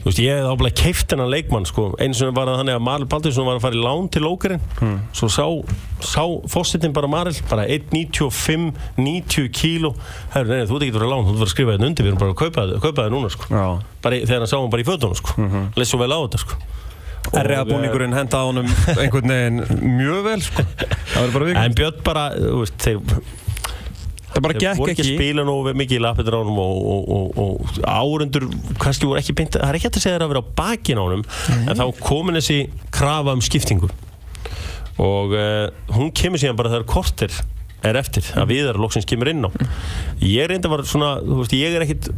[0.09, 1.83] Þú veist, ég hef áblæð keift hennan leikmann sko.
[2.01, 4.63] eins og var það þannig að Maril Baldursson var að fara í lán til Lókarinn
[5.13, 5.45] svo sá,
[6.01, 9.91] sá fósittin bara Maril bara 1.95, 90 kíló
[10.33, 11.89] Herru, nei, þú ert ekki að vera lán, þú ert að vera að skrifa þetta
[11.91, 13.51] undir við erum bara að kaupa þetta, kaupa þetta núna sko.
[13.53, 13.67] Já.
[14.07, 15.35] bara, í- þegar hann sá hann bara í fötunum sko.
[15.37, 15.67] mm -hmm.
[15.77, 16.57] leist svo vel á þetta sko.
[17.29, 19.61] Og, eh, henda honum einhvern veginn
[19.99, 20.63] mjög vel sko.
[21.13, 22.99] Það verður bara vikið en Björn bara, þú veist, þeir
[24.39, 25.19] Það bara gekk voru ekki að ekki.
[25.19, 29.35] spila nógu mikið í lappindur á honum og, og, og, og árundur kannski voru ekki
[29.35, 31.25] beint, það er ekki hægt að segja þeir að vera á bakin á honum
[31.59, 32.59] en þá komin þessi
[32.95, 33.91] krafa um skiptingu.
[35.03, 37.35] Og uh, hún kemur síðan bara þegar kortir
[37.87, 39.51] er eftir að viðar loksins kemur inn á.
[40.23, 42.09] Ég reynda var svona veist, ég er ekkit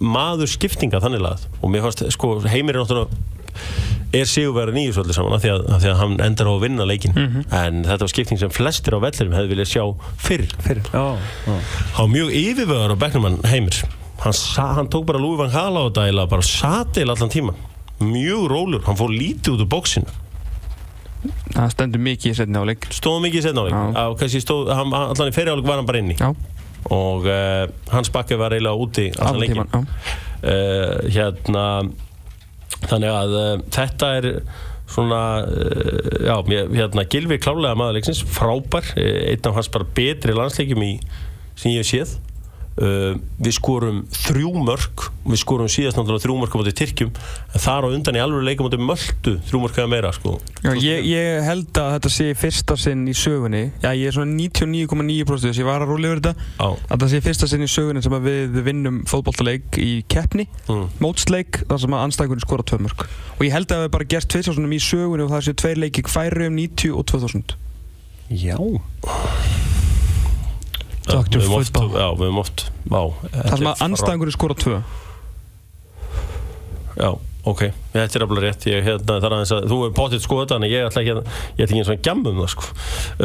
[0.00, 1.46] maður skiptinga þannig lagað.
[1.60, 5.36] Og mér fannst sko heimir er náttúrulega er sigurverðin í þessu öllu saman?
[5.36, 5.54] Af því
[5.84, 8.98] því að hann endar á að vinna leikin en þetta var skipting sem flestir á
[9.02, 9.84] vellirum hefði viljað sjá
[10.20, 10.46] fyrr.
[10.92, 13.82] Var mjög yfirvöðar á bekknum hann heimir.
[14.20, 17.56] Hann, sa, hann tók bara Lúi Van Hala á þetta eða bara sati allan tíman
[18.00, 20.18] mjög rólur, hann fór lítið út úr bóksinu
[21.52, 22.86] Það stendur mikið í setni áleik.
[22.96, 26.16] stóð mikið í setna áleik á, allan í ferri áleik var hann bara inni.
[26.16, 26.30] Já,
[26.96, 29.82] og uh, hans bakki var eiginlega úti allan leikin uh,
[31.12, 31.64] hérna
[32.86, 34.28] þannig að uh, þetta er
[34.90, 39.88] svona uh, já, mér, hérna Gilvi klálega maður leiksins frábær, uh, einn af hans bara
[39.96, 40.92] betri landsleikjum í,
[41.60, 42.16] sem ég séð
[42.80, 47.10] uh, við skorum þrjú mörg við skorum síðast náttúrulega þrjú mörg á móti Tyrkjum
[47.54, 50.36] en þar á undan í alveg leikum móti Möldu þrjú mörg eða meira sko.
[50.64, 53.62] Já, ég, ég held að þetta sé fyrsta sinn í sögunni.
[53.84, 56.48] Já, ég er svona 99,9% þess, ég var að róla yfir þetta.
[56.56, 56.68] Já.
[56.70, 60.86] að þetta sé fyrsta sinn í sögunni sem að við vinnum fótboltaleik í keppni Mm.
[61.02, 64.08] mótsleik, þar sem að anstæðingurinn skora tvö mörg og ég held að það hefur bara
[64.12, 67.56] gert tveitsásunum í sögunni og það séu tveir leiki færi um 90 og 2000
[68.30, 68.56] Já
[71.10, 71.40] Dr.
[71.46, 71.90] Football.
[71.96, 73.02] já, við höfum oft á,
[73.50, 74.80] þar sem að anstæðingurinn skora tvö
[77.00, 77.10] Já,
[77.48, 77.60] ok,
[77.94, 81.00] þetta er alveg rétt ég, hérna, að, þú er potið sko þetta en ég ætla
[81.04, 81.20] ekki að,
[81.56, 82.66] ég ætla ekki eins og að gjamma um það sko.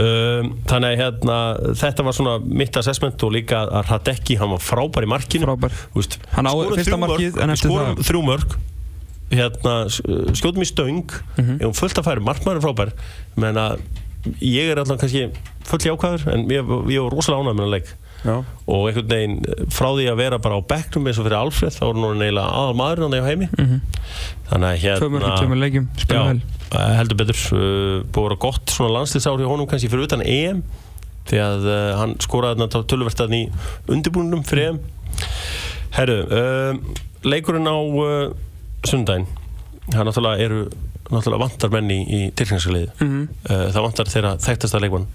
[0.03, 1.39] um, þannig að hérna,
[1.81, 5.75] þetta var svona mitt assessment og líka að Radecki, hann var frábær í markinu Frábær.
[5.91, 8.55] Þú veist, Hann á skorum fyrsta markið, en eftir skorum það- þrjú mörg
[9.35, 10.01] hérna, s-
[10.39, 11.03] skjótum í stöng
[11.35, 11.59] Mhm.
[11.59, 12.91] ég um fullt að færa, markmaður er frábær
[13.35, 13.79] menn að
[14.41, 15.27] ég er allan kannski
[15.65, 17.93] full jákvæður en ég, ég var rosalega ánægð með hann leik.
[18.25, 18.35] Já.
[18.65, 21.83] Og einhvern veginn frá því að vera bara á bekknum eins og fyrir Alfred þá
[21.83, 23.49] var nú neila aðal maður hann á heimi
[24.49, 26.39] þannig að hérna í tveimur leikjum, spila vel.
[26.71, 27.43] eh, heldur betur.
[27.53, 30.63] Uh, búið að vera gott svona landslýsár hjá honum kannski fyrir utan EM
[31.29, 33.45] því að uh, hann skoraði þarna í
[33.93, 34.81] undirbúninum fyrir EM.
[35.95, 38.33] Herru, uh, leikurinn á uh,
[38.85, 39.29] sundaginn.
[39.93, 40.65] Það náttúrulega eru
[41.11, 43.21] náttúrulega vantar menn í, í tilkynnsliði Mhm.
[43.49, 45.07] uh, það vantar þeirra þekktasta leikmann.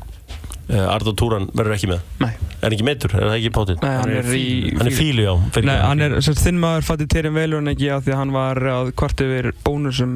[0.70, 2.03] Uh, Arður Túran verður ekki með.
[2.22, 4.45] Nei, er hann ekki meittur, er það ekki pátin nei hann er í
[4.78, 7.88] hann er fílu já fyrir Nei, hann er þinn maður fætti Terry Veilur en ekki
[7.91, 10.12] að því að hann var að kvart yfir bónusum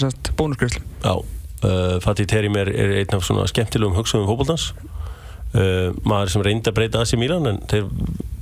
[0.00, 4.70] sagt, bónusgreislu Já, uh, Fatih Terim er, er einn af svona skemmtilegum hugsaðum fókbóltans
[5.52, 7.84] uh, maður sem reyndi að breyta AC Milan en þeir,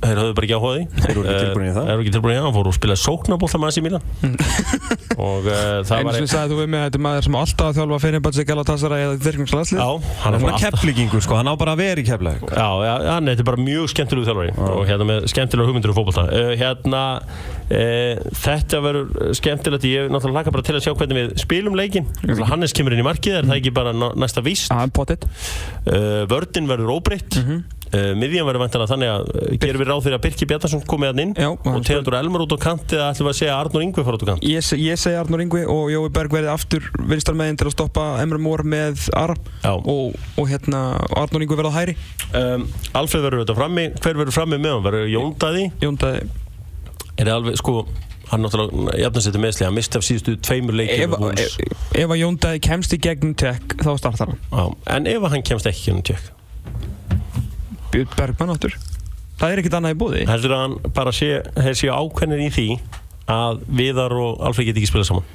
[0.01, 0.83] þeir höfðu bara ekki áhuga á því.
[0.97, 1.87] Þeir voru ekki tilbúinir í það.
[1.87, 4.03] Þeir voru ekki tilbúinir í það, hann fór og spilaði sóknabólta með AC Milan.
[5.17, 7.75] Og uh, það var sem sagði þú við mig að þetta er maður sem alltaf
[7.77, 9.87] þjálfa fyrir bara sig Galatasaray eða þyrkningslandslið Já,
[10.21, 12.91] hann er Svona alltaf kepplíkingur sko, hann á bara að vera í kepplæk Já, já,
[13.15, 17.01] hann er bara mjög skemmtilegu þjálfari og hérna með skemmtilega hugmyndir um fókbalta uh, hérna,
[17.65, 19.87] uh, þetta verður skemmtilegt.
[19.89, 22.11] Ég er náttúrulega laka bara til að sjá hvernig við spilum leikin
[22.51, 24.69] Hannes kemur inn í markið, er það ekki bara næsta víst?
[24.69, 27.41] Já, uh, vördin verður óbreytt.
[27.41, 27.65] Mhm.
[27.93, 31.11] Uh, miðjan verður vantanlega þannig að uh, gerum við ráð fyrir að Birki Bjartarsson komið
[31.11, 33.53] hann inn Já, og hann Theodor Elmar út á kant eða ætlum við að segja
[33.55, 34.47] að Arnur Ingvi fara út á kant?
[34.47, 38.07] Ég, ég segi Arnur Ingvi og Jói Berg verði aftur vinstar meginn til að stoppa
[38.23, 39.73] Emre Mór með Já.
[39.77, 40.81] og, og hérna
[41.17, 41.95] Arnur Ingvi verði á hæri
[42.33, 42.67] um,
[42.97, 44.85] Alfred verður auðvitað frammi, hver verður frammi með hann?
[44.87, 45.69] Verður Jón Daði?
[45.83, 46.27] Jóndaði
[47.17, 47.73] Er það alveg, sko,
[48.29, 52.61] hann náttúrulega jafnasettur meðsli, hann misti af síðustu tveimur leikjum Ef, ef, ef að Jóndaði
[52.67, 54.41] kemst í gegnum tek þá startar hann.
[54.51, 54.65] Já,
[54.97, 56.36] en ef hann kemst ekki hérna tjekk
[57.97, 58.77] Björn Bergmann áttur
[59.37, 61.27] Það er ekkert annað í búði heldur að hann bara sé,
[61.77, 62.67] séu ákveðnir í því
[63.33, 65.27] að Viðar og Alfred geti ekki spilað saman?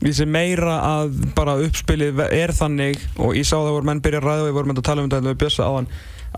[0.00, 4.22] Við sem meira að bara uppspilið er þannig og ég sá það voru menn byrja
[4.22, 5.88] að ræða og við vorum að tala um þetta við Bjössa áðan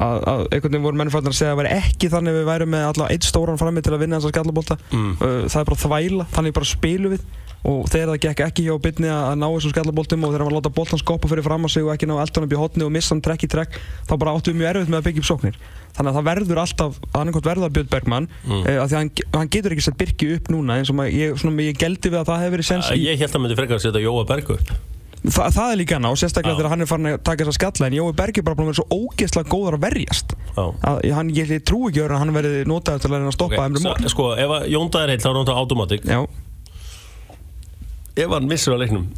[0.02, 2.38] að, að einhvern veginn voru menn fannir að segja að það væri ekki þannig að
[2.40, 5.12] við værum með allavega eitt stóran frammi til að vinna þessa skallabólta Mm.
[5.52, 7.22] það er bara þvæla, þannig bara spilum við
[7.62, 10.56] og þegar það gekk ekki hjá bytni að ná þessum skallabóltum og þegar hann var
[10.56, 12.86] að láta boltan skoppa fyrir fram að sig og ekki ná eldan upp í hotni
[12.86, 15.22] og missa hann trekk í trekk þá bara áttum við mjög erfitt með að byggja
[15.22, 15.58] upp sóknir
[15.92, 18.62] þannig að það verður alltaf, annarkot verða Björn Bergmann mm.
[18.64, 21.66] að því að hann, hann getur ekki sett Birki upp núna eins og ég, svona,
[21.68, 23.78] ég geldi við að það hefur verið sens í Ég held að hann myndi frekar
[23.78, 24.72] að setja Jóa Berg upp
[25.22, 26.58] Þa, það er líka hana og sérstaklega Já.
[26.58, 28.86] þegar hann er farin að taka þessa skalla en Jói Berg er bara vera svo
[28.90, 33.14] ógeðslega góðar að verjast að hann, ég, trú ekki að hann verði notaður til að
[33.14, 34.10] reyna að stoppa okay.
[34.10, 36.08] Sko, ef að Jón Daði er heill þá er hann það automatik
[38.16, 39.08] Ef hann missur á leiknum.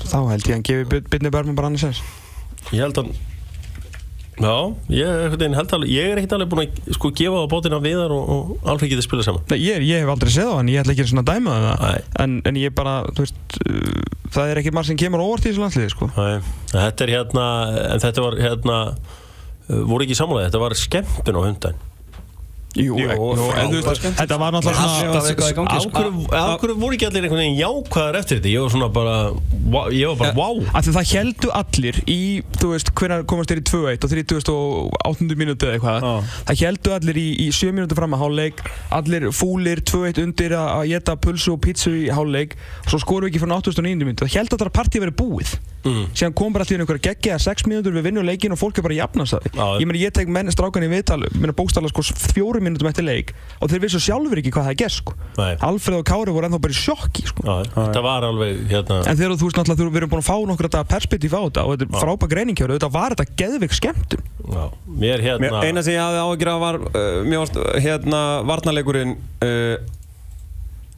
[0.00, 2.00] Þá held ég að hann gefi Byrni Bergman bara annars
[2.72, 3.14] Ég held að
[4.34, 8.10] Já, ég, held alveg, ég er ekkert alveg búin að sko gefa á bótina Viðar
[8.16, 9.44] og, og Alfred getið spilað saman.
[9.52, 11.84] Nei, ég, ég hef aldrei séð á hann, ég ætla ekki svona að dæma það.
[11.84, 12.00] Nei.
[12.24, 14.00] en, en ég bara, þú veist uh,
[14.34, 16.10] það er ekki marg sem kemur óvart í þessu landsliði sko.
[16.72, 17.46] Þetta er hérna
[17.94, 21.78] en þetta var hérna uh, voru ekki samlega, þetta var skemmtun á hundan
[22.74, 26.74] Jú, þetta var náttúrulega svona Alltaf eitthvað í gangi Af sko.
[26.74, 28.50] voru ekki allir einhvern veginn jákvæðar eftir þetta?
[28.50, 29.18] Ég var svona bara,
[29.94, 32.18] ég var bara, wow Af því það heldu allir í,
[32.58, 34.14] þú veist, hvernig komast þér í 2-1 og
[35.14, 35.38] 38.
[35.38, 38.64] mínúti eða eitthvað Það heldu allir í, í 7 mínúti fram að háluleik
[38.98, 42.58] Allir fúlir 2-1 undir að geta pulsu og pítsu í háluleik
[42.88, 44.02] svo skorum við ekki fyrir 89.
[44.02, 45.54] mínúti Það heldu allir að partíð verið búið
[45.84, 46.06] Mm.
[46.16, 48.94] Síðan kom bara allir einhverja geggja 6 mínútur við vinnum leikin og fólk er bara
[48.96, 49.02] að
[52.64, 55.52] mínútum eftir leik og þeir vissu sjálfur ekki hvað það er gert sko Nei.
[55.68, 59.36] Alfreð og Kári voru ennþá bara í sjokki sko þetta var alveg, hérna En þegar
[59.38, 61.74] þú veist náttúrulega þú við erum búin að fá nokkur þetta perspektíf á þetta og
[61.74, 64.24] þetta er frábæk greiningkjöru, þetta var þetta geðveik skemmtun.
[64.54, 64.64] já,
[65.04, 69.76] Mér hérna eina sem ég hafði af var uh, mér varst, hérna, varnarleikurinn uh,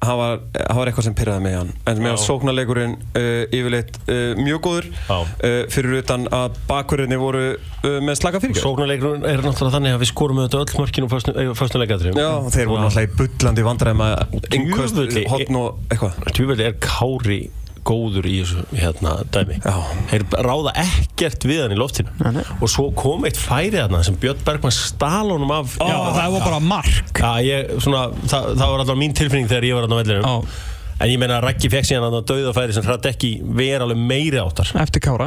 [0.07, 1.73] hann var, hann var eitthvað sem pyrraði í hann.
[1.91, 4.89] En varst sóknarleikurinn uh, yfirleitt uh, mjög góður.
[5.11, 7.45] Uh, fyrir utan að bakverðinni voru
[7.83, 8.65] með slaka fyrirgjöf.
[8.65, 12.73] Sóknarleikurinn er náttúrulega þannig að við skorum auðvitað öll mörkin úr föstum leikadrið Já, þeir
[12.73, 14.17] voru náttúrulega í bullandi vandræðum að
[14.51, 15.27] einhvers Djöfulli.
[15.31, 16.19] hotn og eitthvað.
[16.37, 17.41] Tjúvel er Kári
[17.87, 19.75] góður í þessu hérna dæmi Já.
[20.13, 22.45] Þeir ráða ekkert við hann í loftinu Nei, nei.
[22.61, 26.47] og svo kom eitt færi þarna sem Björn Bergman stál honum af Já, það var
[26.51, 27.13] bara mark.
[27.23, 30.27] Já, ég, svona, það, það var alltaf mín tilfinning þegar ég var þarna á vellinum
[30.27, 30.63] Já.
[30.97, 33.99] En ég meina að Raggi fekk síðan að dauða færi sem hrætt ekki vera alveg
[34.01, 35.27] meiri áttar Eftir Kára.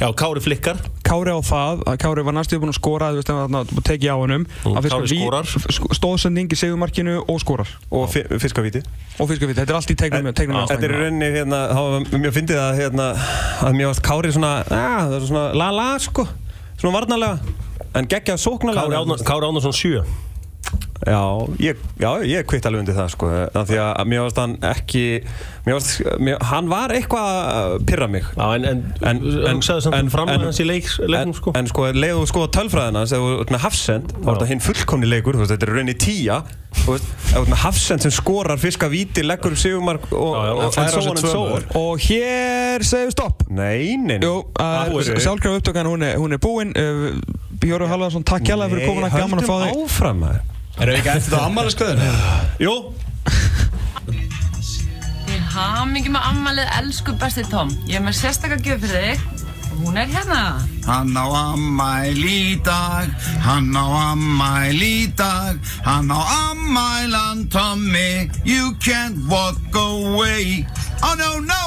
[0.00, 0.76] Já, Kári flikkar.
[1.04, 3.82] Kári á það, að Kári var næstu búin að skora, þú veist, hann var að
[3.88, 5.44] tekið á Að fiska Kári skorar.
[5.76, 7.68] sk- Stóðsending í segumarkinu og skorar.
[7.90, 8.82] og fi fiskavíti
[9.20, 12.34] Og fiskafýtt, þetta er allt í tegnum Þetta er í rauninni hérna, það var mjög
[12.38, 13.06] fyndið að hérna,
[13.68, 16.26] að mér varst Kári svona, að, það er svona la-la sko,
[16.80, 17.38] svona varnarlega
[17.94, 19.18] en geggjað sóknarlega.
[19.26, 20.04] Kári, Árnason 7
[21.02, 21.18] Já,
[21.58, 23.28] ég, já, ég kvitt alveg undir það sko,
[23.58, 25.04] af því að mér varst hann ekki
[25.66, 29.58] mér varst, mér, hann var eitthvað að pyrra mig Já, en, en, En- en- en-
[29.58, 33.02] um framlega en- hans í leik, leiknum en, sko en sko, leið þú skoða tölfræðina
[33.10, 35.74] þegar þú ert með Hafsend, þá er þetta hinn fullkomni leikur þú veist, þetta er
[35.74, 36.38] rauninni tíja
[36.82, 40.52] þú veist, þú ert með Hafsend sem skorar fiska víti, leggur sigumark og, Já, já,
[40.52, 41.74] og, og and tvö so mörk.
[41.74, 43.42] on Og hér við stopp.
[43.50, 44.38] Nei, nei, nei Jú,
[45.18, 46.72] sjálfkraf upptökan, hún er, hún er búin.
[46.78, 47.20] Uh,
[47.62, 49.66] Bjóru Halvarsson, takk hjálpa fyrir komuna, gaman að fá þig.
[49.66, 50.40] Nei, höldum áfram maður
[50.80, 52.10] Erum við ekki eftir þetta á ammælisköðinu?
[52.62, 52.76] Jú,
[55.52, 57.72] hamingi með ammalið, elsku besti Tom.
[57.84, 59.42] Ég er með sérstakka gjöf fyrir þig
[59.82, 60.42] hún er hérna.
[60.86, 63.08] Hann á ammæli í dag,
[63.44, 66.20] hann á ammæli í dag, hann á
[66.50, 70.66] ammælan Tommy, you can't walk away.
[71.02, 71.62] Oh no, no!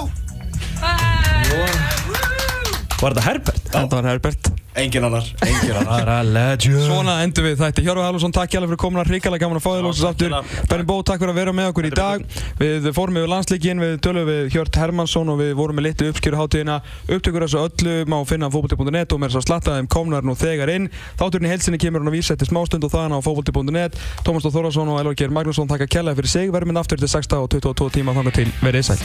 [3.02, 3.66] Var þetta Herbert?
[3.74, 4.52] Þetta var Herbert.
[4.76, 6.60] Engin annar, engin annar.
[6.88, 7.84] Svona endur við þætti.
[7.86, 9.06] Hjörfi Halvarsson, takk hjálpa fyrir komuna.
[9.08, 10.36] Ríkala gaman að fá þér lóksins aftur
[10.68, 12.26] Benny Bó, takk fyrir að vera með okkur í dag.
[12.60, 16.42] Við fórum yfir landsleikin, við tölum við Hjört Hermansson og við vorum með litlu uppskjöru
[16.42, 16.78] hátíðina.
[17.08, 20.74] Upptökur þessu öllu má finna á fókbalti.net og mér er svo slattaðum komnar nú þegar
[20.76, 20.90] inn.
[21.20, 23.96] Þátturinn í helsinni kemur hann á vísætti smástund og þaðan á fókbalti.net
[24.28, 26.52] Tómas Dóð Þórðarsson og Elvar Geir Magnússon takk að kella fyrir sig.
[26.52, 28.50] Verðum inn aftur til 6 og 22 tíma þangar til.
[28.60, 29.00] Verið sæl